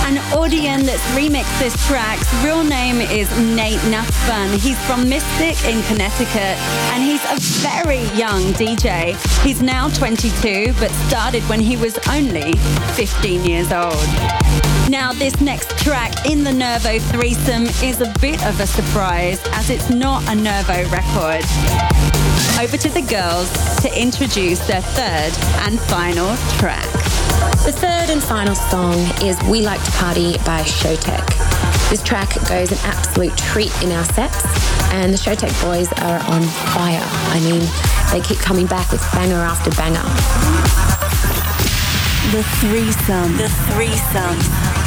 An 0.03 0.17
Audien 0.35 0.83
that's 0.83 1.01
remixed 1.15 1.57
this 1.59 1.73
track's 1.87 2.27
real 2.43 2.65
name 2.65 2.99
is 2.99 3.29
Nate 3.55 3.81
Nussbaum. 3.85 4.51
He's 4.59 4.77
from 4.85 5.07
Mystic 5.07 5.55
in 5.65 5.81
Connecticut 5.83 6.57
and 6.91 7.01
he's 7.01 7.23
a 7.25 7.37
very 7.61 8.01
young 8.17 8.41
DJ. 8.53 9.15
He's 9.41 9.61
now 9.61 9.87
22 9.89 10.73
but 10.77 10.91
started 11.07 11.43
when 11.43 11.61
he 11.61 11.77
was 11.77 11.97
only 12.09 12.53
15 12.95 13.45
years 13.45 13.71
old. 13.71 13.93
Now, 14.89 15.13
this 15.13 15.39
next 15.39 15.77
track 15.77 16.25
in 16.25 16.43
the 16.43 16.51
Nervo 16.51 16.99
threesome 16.99 17.67
is 17.81 18.01
a 18.01 18.13
bit 18.19 18.45
of 18.45 18.59
a 18.59 18.67
surprise 18.67 19.41
as 19.53 19.69
it's 19.69 19.89
not 19.89 20.23
a 20.27 20.35
Nervo 20.35 20.83
record. 20.89 22.22
Over 22.59 22.77
to 22.77 22.89
the 22.89 23.01
girls 23.01 23.51
to 23.81 23.89
introduce 23.99 24.59
their 24.67 24.81
third 24.81 25.33
and 25.65 25.79
final 25.81 26.35
track. 26.59 26.89
The 27.65 27.71
third 27.71 28.09
and 28.09 28.21
final 28.23 28.55
song 28.55 28.95
is 29.21 29.41
We 29.49 29.61
Like 29.61 29.83
to 29.83 29.91
Party 29.91 30.33
by 30.45 30.61
Showtek. 30.61 31.25
This 31.89 32.01
track 32.03 32.33
goes 32.47 32.71
an 32.71 32.77
absolute 32.83 33.35
treat 33.37 33.71
in 33.83 33.91
our 33.91 34.05
sets, 34.13 34.43
and 34.93 35.13
the 35.13 35.17
Showtek 35.17 35.53
boys 35.63 35.91
are 36.03 36.19
on 36.31 36.41
fire. 36.73 37.05
I 37.33 37.39
mean, 37.39 37.61
they 38.11 38.25
keep 38.25 38.39
coming 38.39 38.67
back 38.67 38.91
with 38.91 39.01
banger 39.13 39.35
after 39.35 39.71
banger. 39.71 40.03
The 42.31 42.43
threesome. 42.59 43.37
The 43.37 43.49
threesome. 43.73 44.82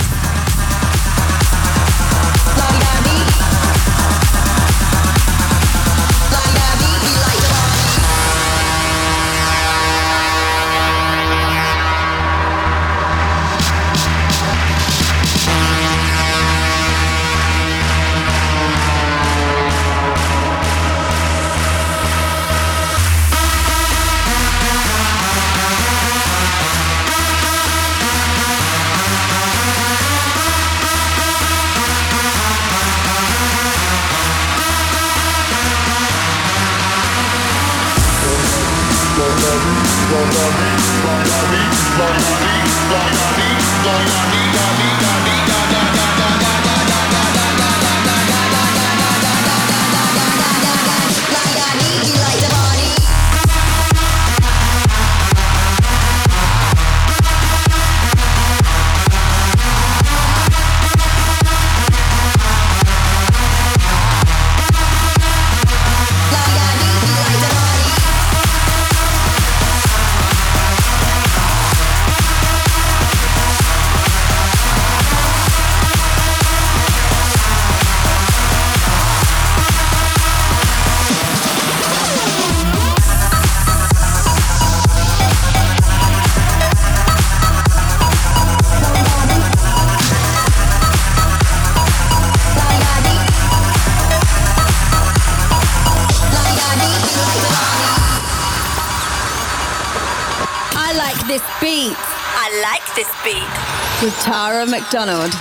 With 104.07 104.15
Tara 104.21 104.65
McDonald. 104.67 105.33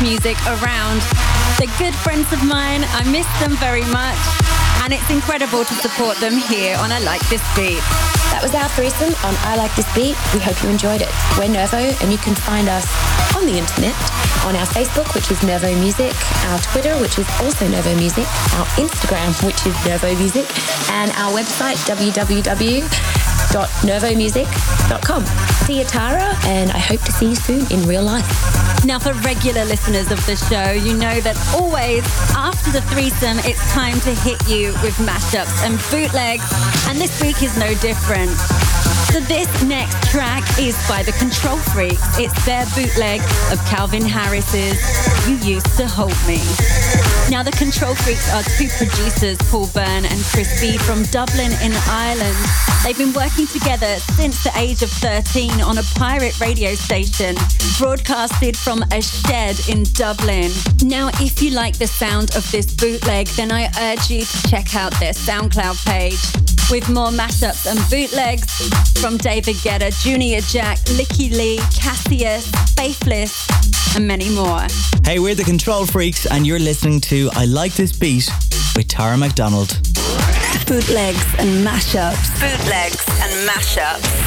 Music 0.00 0.36
around. 0.46 1.00
They're 1.58 1.70
good 1.78 1.94
friends 1.94 2.32
of 2.32 2.42
mine. 2.44 2.84
I 2.96 3.04
miss 3.10 3.28
them 3.40 3.56
very 3.56 3.84
much. 3.92 4.18
And 4.82 4.92
it's 4.92 5.10
incredible 5.10 5.64
to 5.64 5.74
support 5.74 6.16
them 6.18 6.36
here 6.36 6.76
on 6.78 6.90
I 6.90 7.00
Like 7.00 7.20
This 7.28 7.44
Beat. 7.54 7.84
That 8.32 8.40
was 8.42 8.54
our 8.54 8.68
threesome 8.70 9.12
on 9.24 9.34
I 9.44 9.56
Like 9.56 9.74
This 9.76 9.88
Beat. 9.94 10.16
We 10.32 10.40
hope 10.40 10.56
you 10.62 10.70
enjoyed 10.70 11.02
it. 11.02 11.12
We're 11.36 11.52
Nervo, 11.52 11.80
and 12.00 12.12
you 12.12 12.18
can 12.18 12.34
find 12.34 12.68
us 12.68 12.88
on 13.36 13.44
the 13.44 13.58
internet 13.58 13.94
on 14.48 14.56
our 14.56 14.66
Facebook, 14.72 15.14
which 15.14 15.30
is 15.30 15.42
Nervo 15.44 15.68
Music, 15.80 16.16
our 16.48 16.58
Twitter, 16.60 16.96
which 16.98 17.18
is 17.18 17.28
also 17.44 17.68
Nervo 17.68 17.94
Music, 17.96 18.24
our 18.56 18.66
Instagram, 18.80 19.36
which 19.44 19.66
is 19.66 19.76
Nervo 19.84 20.16
Music, 20.16 20.48
and 20.90 21.12
our 21.20 21.32
website, 21.36 21.76
www 21.84 23.19
www.nervomusic.com. 23.50 25.26
See 25.66 25.78
you, 25.78 25.84
Tara, 25.84 26.34
and 26.44 26.70
I 26.70 26.78
hope 26.78 27.00
to 27.02 27.12
see 27.12 27.30
you 27.30 27.34
soon 27.34 27.70
in 27.72 27.86
real 27.86 28.02
life. 28.02 28.26
Now, 28.84 28.98
for 28.98 29.12
regular 29.24 29.64
listeners 29.64 30.10
of 30.10 30.24
the 30.26 30.36
show, 30.36 30.72
you 30.72 30.96
know 30.96 31.20
that 31.20 31.36
always 31.54 32.04
after 32.34 32.70
the 32.70 32.82
threesome, 32.82 33.38
it's 33.40 33.60
time 33.72 34.00
to 34.00 34.14
hit 34.14 34.40
you 34.48 34.72
with 34.82 34.94
mashups 34.96 35.62
and 35.64 35.78
bootlegs, 35.90 36.48
and 36.88 36.98
this 36.98 37.20
week 37.20 37.42
is 37.42 37.56
no 37.58 37.74
different. 37.74 38.30
So 39.12 39.18
this 39.18 39.62
next 39.64 40.08
track 40.08 40.44
is 40.56 40.76
by 40.88 41.02
the 41.02 41.10
Control 41.10 41.56
Freaks. 41.56 42.16
It's 42.16 42.46
their 42.46 42.64
bootleg 42.76 43.20
of 43.50 43.58
Calvin 43.66 44.02
Harris's 44.02 44.78
You 45.26 45.34
Used 45.54 45.76
to 45.78 45.88
Hold 45.88 46.14
Me. 46.28 46.38
Now 47.28 47.42
the 47.42 47.50
Control 47.50 47.96
Freaks 47.96 48.32
are 48.32 48.44
two 48.56 48.68
producers, 48.78 49.36
Paul 49.50 49.66
Byrne 49.74 50.04
and 50.04 50.20
Chris 50.30 50.60
B 50.60 50.78
from 50.78 51.02
Dublin 51.10 51.50
in 51.60 51.72
Ireland. 51.88 52.38
They've 52.84 52.96
been 52.96 53.12
working 53.12 53.48
together 53.48 53.96
since 54.14 54.44
the 54.44 54.52
age 54.56 54.82
of 54.82 54.90
13 54.90 55.60
on 55.60 55.78
a 55.78 55.82
pirate 55.96 56.38
radio 56.38 56.76
station, 56.76 57.34
broadcasted 57.78 58.56
from 58.56 58.84
a 58.92 59.02
shed 59.02 59.58
in 59.68 59.82
Dublin. 59.94 60.52
Now 60.84 61.10
if 61.14 61.42
you 61.42 61.50
like 61.50 61.78
the 61.78 61.88
sound 61.88 62.36
of 62.36 62.48
this 62.52 62.72
bootleg, 62.74 63.26
then 63.28 63.50
I 63.50 63.70
urge 63.80 64.08
you 64.08 64.24
to 64.24 64.48
check 64.48 64.76
out 64.76 64.92
their 65.00 65.12
SoundCloud 65.12 65.84
page 65.84 66.59
with 66.70 66.88
more 66.88 67.08
mashups 67.08 67.66
and 67.66 67.78
bootlegs 67.90 68.46
from 69.00 69.16
David 69.16 69.56
Guetta, 69.56 69.90
Junior 70.02 70.40
Jack, 70.40 70.78
Lykke 70.96 71.30
Li, 71.30 71.58
Cassius, 71.74 72.50
Faithless, 72.74 73.46
and 73.96 74.06
many 74.06 74.28
more. 74.30 74.66
Hey, 75.04 75.18
we're 75.18 75.34
the 75.34 75.44
Control 75.44 75.84
Freaks, 75.86 76.26
and 76.26 76.46
you're 76.46 76.58
listening 76.60 77.00
to 77.02 77.28
I 77.32 77.46
Like 77.46 77.72
This 77.74 77.92
Beat 77.92 78.30
with 78.76 78.88
Tara 78.88 79.16
McDonald. 79.16 79.68
Bootlegs 80.66 81.24
and 81.38 81.66
mashups. 81.66 82.30
Bootlegs 82.40 83.04
and 83.20 83.48
mashups. 83.48 84.20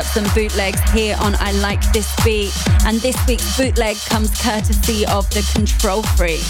And 0.00 0.26
bootlegs 0.34 0.80
here 0.92 1.14
on 1.20 1.34
I 1.40 1.52
Like 1.52 1.80
This 1.92 2.08
Beat, 2.24 2.52
and 2.86 2.98
this 3.00 3.16
week's 3.26 3.56
bootleg 3.56 3.96
comes 4.08 4.30
courtesy 4.40 5.04
of 5.06 5.28
the 5.30 5.48
Control 5.54 6.02
Freaks. 6.16 6.48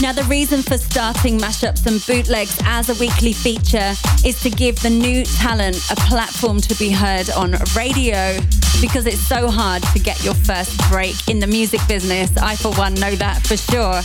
Now, 0.00 0.12
the 0.12 0.22
reason 0.24 0.62
for 0.62 0.78
starting 0.78 1.38
mashups 1.38 1.84
and 1.86 2.04
bootlegs 2.06 2.56
as 2.64 2.88
a 2.90 2.94
weekly 2.94 3.32
feature 3.32 3.94
is 4.24 4.40
to 4.42 4.50
give 4.50 4.80
the 4.82 4.90
new 4.90 5.24
talent 5.24 5.76
a 5.90 5.96
platform 5.96 6.60
to 6.60 6.74
be 6.76 6.90
heard 6.90 7.28
on 7.30 7.56
radio 7.76 8.38
because 8.80 9.06
it's 9.06 9.26
so 9.26 9.50
hard 9.50 9.82
to 9.92 9.98
get 9.98 10.22
your 10.24 10.34
first 10.34 10.78
break 10.90 11.28
in 11.28 11.40
the 11.40 11.46
music 11.46 11.80
business. 11.88 12.36
I, 12.36 12.56
for 12.56 12.72
one, 12.72 12.94
know 12.94 13.14
that 13.16 13.46
for 13.46 13.56
sure. 13.56 14.02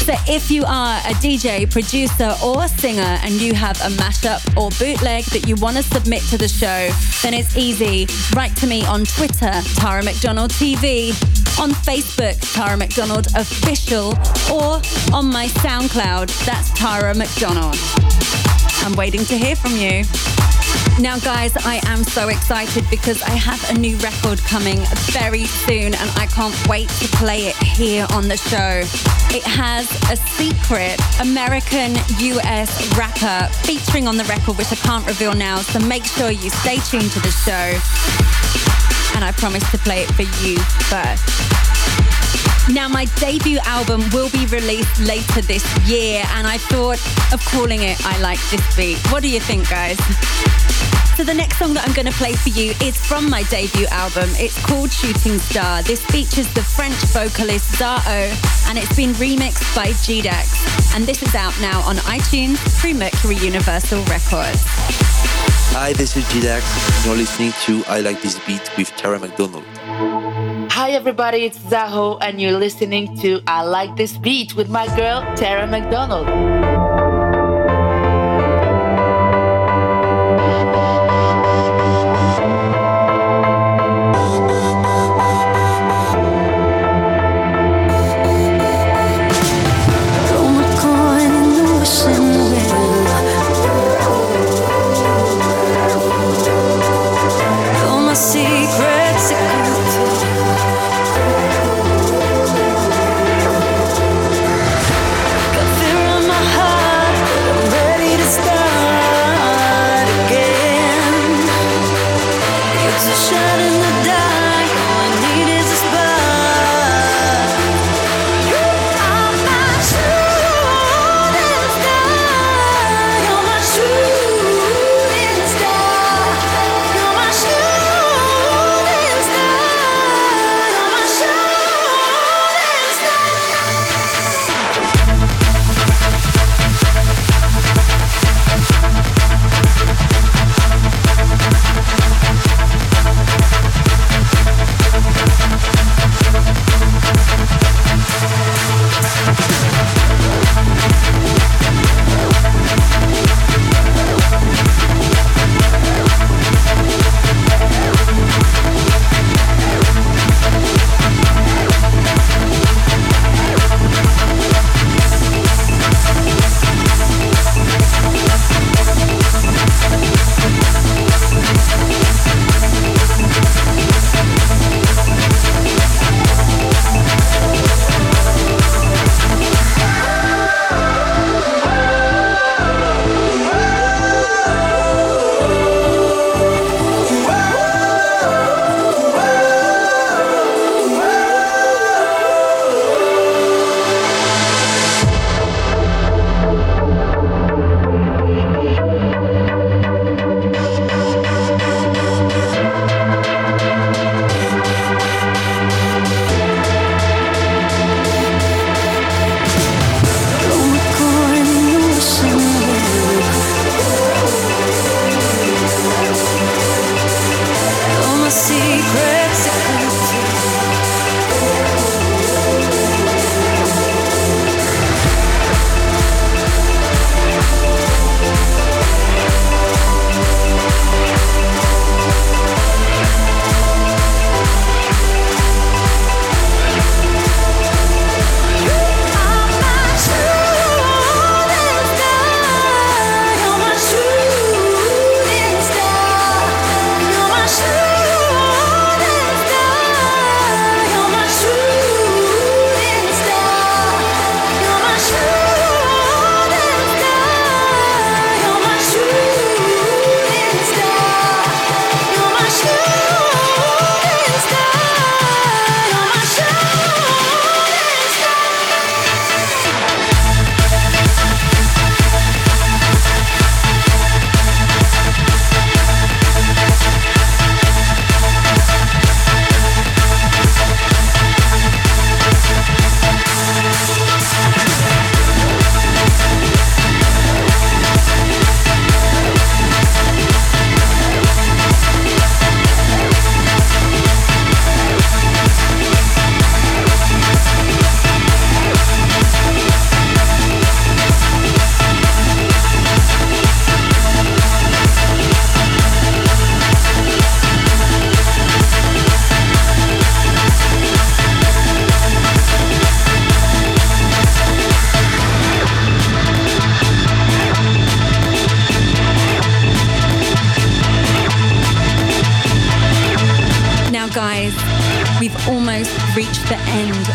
So, 0.00 0.14
if 0.26 0.50
you 0.50 0.64
are 0.64 0.96
a 0.98 1.12
DJ, 1.20 1.70
producer, 1.70 2.34
or 2.42 2.66
singer 2.68 3.18
and 3.22 3.34
you 3.34 3.54
have 3.54 3.76
a 3.82 3.90
mashup 4.00 4.40
or 4.56 4.70
bootleg 4.78 5.24
that 5.26 5.46
you 5.46 5.56
want 5.56 5.76
to 5.76 5.82
submit 5.82 6.22
to 6.30 6.38
the 6.38 6.48
show, 6.48 6.88
then 7.22 7.34
it's 7.34 7.56
easy. 7.56 8.06
Write 8.34 8.56
to 8.56 8.66
me 8.66 8.84
on 8.86 9.04
Twitter, 9.04 9.52
Tara 9.76 10.02
McDonald 10.02 10.52
TV, 10.52 11.10
on 11.60 11.70
Facebook, 11.70 12.36
Tara 12.54 12.76
McDonald 12.76 13.26
Official, 13.36 14.14
or 14.50 14.80
on 15.12 15.26
my 15.26 15.48
SoundCloud, 15.60 16.46
that's 16.46 16.70
Tara 16.70 17.14
McDonald. 17.14 17.76
I'm 18.82 18.96
waiting 18.96 19.24
to 19.26 19.36
hear 19.36 19.54
from 19.54 19.76
you. 19.76 20.04
Now, 21.00 21.18
guys, 21.18 21.56
I 21.64 21.80
am 21.86 22.04
so 22.04 22.28
excited 22.28 22.84
because 22.90 23.22
I 23.22 23.30
have 23.30 23.70
a 23.70 23.78
new 23.78 23.96
record 23.98 24.38
coming 24.40 24.78
very 25.12 25.46
soon 25.46 25.94
and 25.94 26.10
I 26.16 26.26
can't 26.26 26.54
wait 26.68 26.90
to 27.00 27.08
play 27.16 27.46
it 27.46 27.56
here 27.56 28.06
on 28.12 28.28
the 28.28 28.36
show. 28.36 28.82
It 29.34 29.42
has 29.44 29.88
a 30.10 30.16
secret 30.16 31.00
American 31.20 31.94
US 32.18 32.98
rapper 32.98 33.48
featuring 33.64 34.08
on 34.08 34.18
the 34.18 34.24
record, 34.24 34.58
which 34.58 34.72
I 34.72 34.76
can't 34.76 35.06
reveal 35.06 35.32
now, 35.32 35.56
so 35.58 35.78
make 35.80 36.04
sure 36.04 36.30
you 36.30 36.50
stay 36.50 36.76
tuned 36.76 37.10
to 37.12 37.20
the 37.20 37.32
show. 37.32 37.80
And 39.16 39.24
I 39.24 39.32
promise 39.32 39.68
to 39.70 39.78
play 39.78 40.02
it 40.02 40.10
for 40.12 40.22
you 40.44 40.58
first. 40.90 41.99
Now, 42.72 42.88
my 42.88 43.06
debut 43.16 43.58
album 43.64 44.02
will 44.12 44.30
be 44.30 44.46
released 44.46 45.00
later 45.00 45.40
this 45.40 45.64
year, 45.88 46.22
and 46.34 46.46
I 46.46 46.58
thought 46.58 47.00
of 47.32 47.44
calling 47.46 47.82
it 47.82 48.04
I 48.06 48.18
Like 48.20 48.38
This 48.50 48.76
Beat. 48.76 48.98
What 49.10 49.22
do 49.22 49.28
you 49.28 49.40
think, 49.40 49.68
guys? 49.68 49.98
So 51.16 51.24
the 51.24 51.34
next 51.34 51.58
song 51.58 51.74
that 51.74 51.86
I'm 51.86 51.92
going 51.92 52.06
to 52.06 52.16
play 52.16 52.32
for 52.32 52.48
you 52.48 52.72
is 52.80 52.96
from 52.96 53.28
my 53.28 53.42
debut 53.44 53.86
album. 53.90 54.30
It's 54.40 54.56
called 54.64 54.90
Shooting 54.90 55.38
Star. 55.38 55.82
This 55.82 56.02
features 56.06 56.48
the 56.54 56.62
French 56.62 56.94
vocalist 57.12 57.74
Zaho, 57.74 58.30
and 58.68 58.78
it's 58.78 58.94
been 58.96 59.12
remixed 59.14 59.74
by 59.74 59.88
GDAX. 59.88 60.94
And 60.94 61.04
this 61.04 61.22
is 61.22 61.34
out 61.34 61.52
now 61.60 61.80
on 61.82 61.96
iTunes 62.08 62.56
through 62.80 62.94
Mercury 62.94 63.36
Universal 63.36 63.98
Records. 64.04 64.62
Hi, 65.72 65.92
this 65.92 66.16
is 66.16 66.24
GDAX. 66.24 67.04
You're 67.04 67.16
listening 67.16 67.52
to 67.64 67.84
I 67.86 68.00
Like 68.00 68.22
This 68.22 68.38
Beat 68.46 68.70
with 68.78 68.88
Tara 68.96 69.18
McDonald. 69.18 69.64
Hi, 70.90 70.96
everybody, 70.96 71.44
it's 71.44 71.56
Zaho, 71.56 72.18
and 72.20 72.40
you're 72.40 72.58
listening 72.58 73.16
to 73.18 73.40
I 73.46 73.62
Like 73.62 73.94
This 73.94 74.18
Beat 74.18 74.56
with 74.56 74.68
my 74.68 74.88
girl, 74.96 75.22
Tara 75.36 75.64
McDonald. 75.64 76.26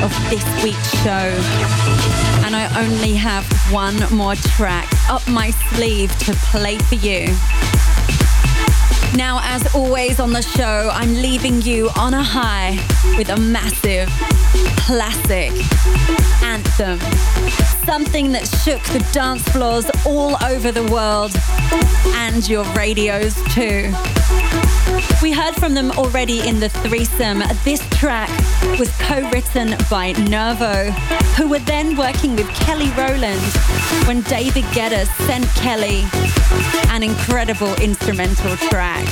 Of 0.06 0.30
this 0.30 0.46
week's 0.64 0.92
show. 1.02 1.26
And 2.46 2.56
I 2.56 2.70
only 2.86 3.16
have 3.16 3.44
one 3.72 3.98
more 4.16 4.36
track 4.36 4.88
up 5.10 5.28
my 5.28 5.50
sleeve 5.50 6.16
to 6.20 6.34
play 6.52 6.78
for 6.78 6.94
you. 6.94 7.26
Now, 9.16 9.40
as 9.42 9.74
always 9.74 10.20
on 10.20 10.32
the 10.32 10.44
show, 10.44 10.92
I'm 10.94 11.16
leaving 11.16 11.62
you 11.64 11.90
on 11.98 12.14
a 12.14 12.22
high 12.22 12.78
with 13.18 13.30
a 13.30 13.38
massive 13.38 14.08
classic 14.86 15.52
anthem. 16.44 17.00
Something 17.84 18.32
that 18.34 18.48
shook 18.64 18.84
the 18.94 19.04
dance 19.12 19.42
floors 19.50 19.90
all 20.06 20.36
over 20.44 20.72
the 20.72 20.86
world 20.92 21.32
and 22.14 22.48
your 22.48 22.64
radios 22.74 23.34
too. 23.54 23.92
We 25.22 25.32
heard 25.32 25.56
from 25.56 25.74
them 25.74 25.92
already 25.92 26.48
in 26.48 26.60
the 26.60 26.70
threesome. 26.70 27.44
This 27.64 27.82
track 27.98 28.30
was 28.80 28.90
co-written 29.00 29.76
by 29.90 30.14
Nervo, 30.30 30.92
who 31.38 31.48
were 31.50 31.60
then 31.60 31.98
working 31.98 32.36
with 32.36 32.48
Kelly 32.50 32.90
Rowland 32.92 33.42
when 34.08 34.22
David 34.22 34.64
Guetta 34.66 35.06
sent 35.26 35.46
Kelly 35.56 36.04
an 36.90 37.04
incredible 37.04 37.74
instrumental 37.76 38.56
track. 38.58 39.06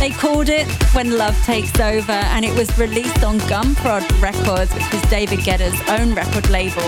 They 0.00 0.08
called 0.08 0.48
it 0.48 0.66
When 0.94 1.18
Love 1.18 1.36
Takes 1.44 1.78
Over 1.78 2.12
and 2.12 2.42
it 2.42 2.56
was 2.56 2.76
released 2.78 3.22
on 3.22 3.38
Gumprod 3.40 4.00
Records, 4.22 4.72
which 4.72 4.90
was 4.90 5.02
David 5.10 5.40
Guetta's 5.40 5.78
own 5.90 6.14
record 6.14 6.48
label. 6.48 6.80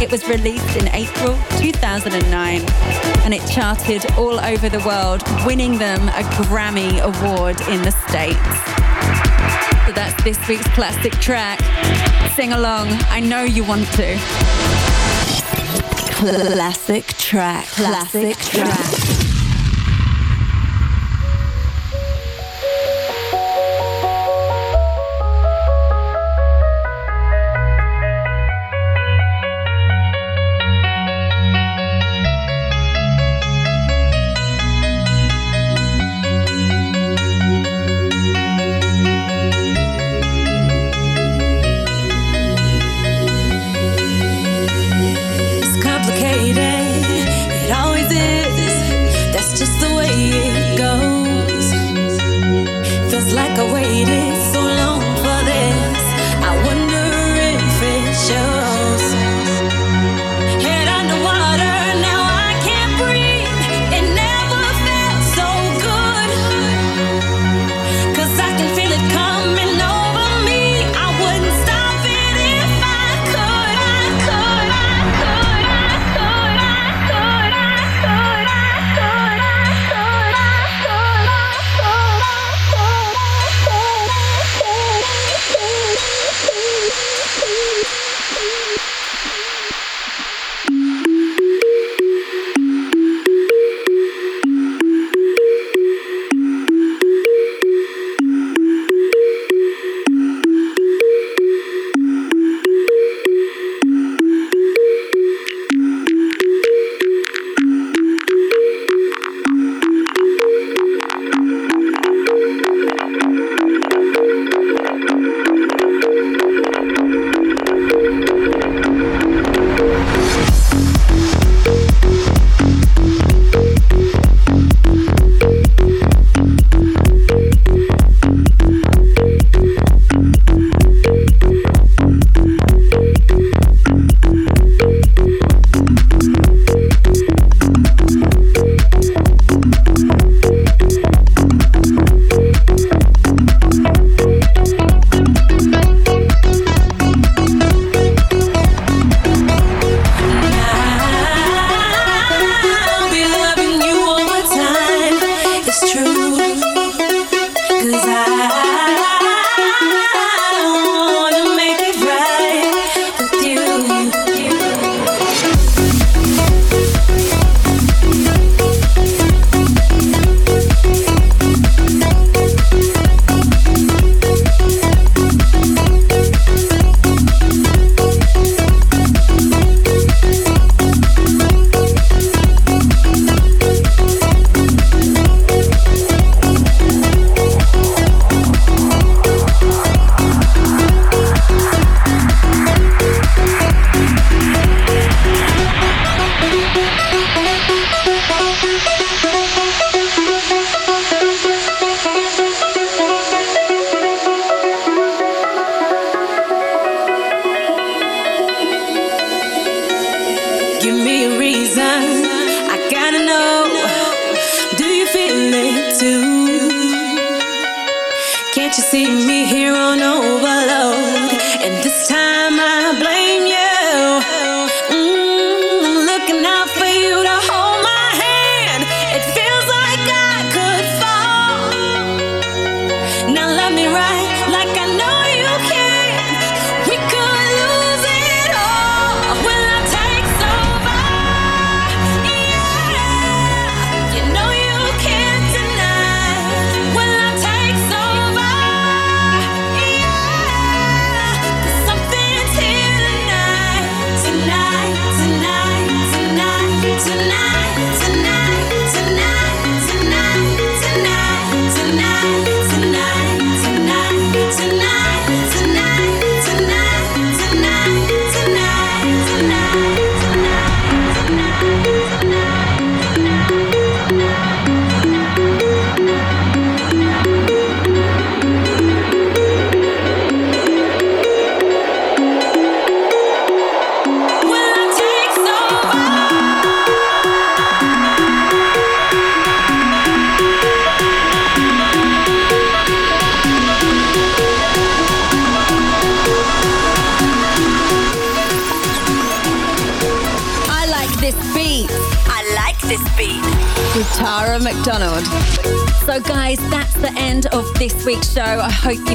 It 0.00 0.10
was 0.10 0.26
released 0.26 0.74
in 0.74 0.88
April 0.88 1.38
2009 1.58 2.62
and 3.22 3.34
it 3.34 3.46
charted 3.50 4.10
all 4.12 4.40
over 4.40 4.70
the 4.70 4.80
world, 4.80 5.22
winning 5.44 5.76
them 5.76 6.08
a 6.08 6.22
Grammy 6.48 7.00
Award 7.00 7.60
in 7.68 7.82
the 7.82 7.92
States. 8.08 8.38
So 9.84 9.92
that's 9.92 10.24
this 10.24 10.38
week's 10.48 10.68
classic 10.68 11.12
track. 11.20 11.60
Sing 12.34 12.54
along. 12.54 12.88
I 13.10 13.20
know 13.20 13.44
you 13.44 13.62
want 13.62 13.86
to. 13.92 14.16
Classic 16.14 17.06
track. 17.18 17.66
Classic 17.66 18.36
track. 18.38 18.72
It's 18.72 19.17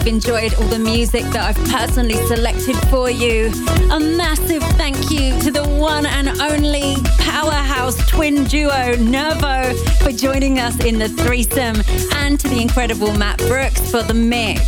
you've 0.04 0.14
enjoyed 0.14 0.54
all 0.56 0.68
the 0.68 0.80
music 0.80 1.24
that 1.32 1.56
I've 1.56 1.70
personally 1.70 2.16
selected 2.28 2.76
for 2.90 3.10
you. 3.10 3.48
A 3.92 4.00
massive 4.00 4.64
thank 4.74 5.12
you 5.12 5.40
to 5.42 5.52
the 5.52 5.64
one 5.64 6.06
and 6.06 6.30
only 6.42 6.96
powerhouse 7.20 7.96
twin 8.10 8.44
duo 8.46 8.96
Nervo 8.98 9.74
for 10.02 10.12
joining 10.12 10.60
us 10.60 10.84
in 10.84 11.00
the 11.00 11.10
threesome, 11.10 11.82
and 12.16 12.40
to 12.40 12.48
the 12.50 12.62
incredible 12.62 13.14
Matt 13.14 13.38
Brooks 13.40 13.90
for 13.92 14.04
the 14.04 14.14
mix. 14.14 14.62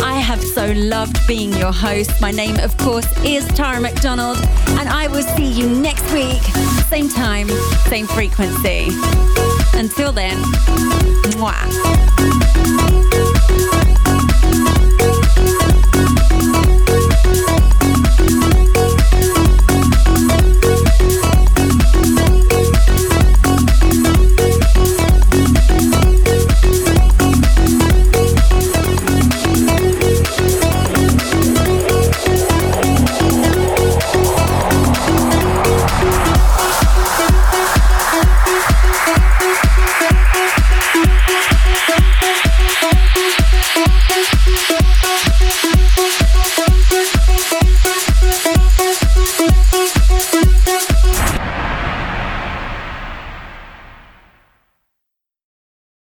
I 0.00 0.14
have 0.14 0.42
so 0.42 0.72
loved 0.72 1.24
being 1.28 1.52
your 1.52 1.72
host. 1.72 2.20
My 2.20 2.30
name, 2.30 2.56
of 2.58 2.76
course, 2.78 3.06
is 3.24 3.46
Tara 3.48 3.80
McDonald, 3.80 4.38
and 4.78 4.88
I 4.88 5.08
will 5.08 5.22
see 5.22 5.46
you 5.46 5.68
next 5.68 6.10
week, 6.12 6.42
same 6.88 7.08
time, 7.08 7.48
same 7.88 8.06
frequency. 8.06 8.88
Until 9.74 10.12
then, 10.12 10.36
mwah. 11.36 13.33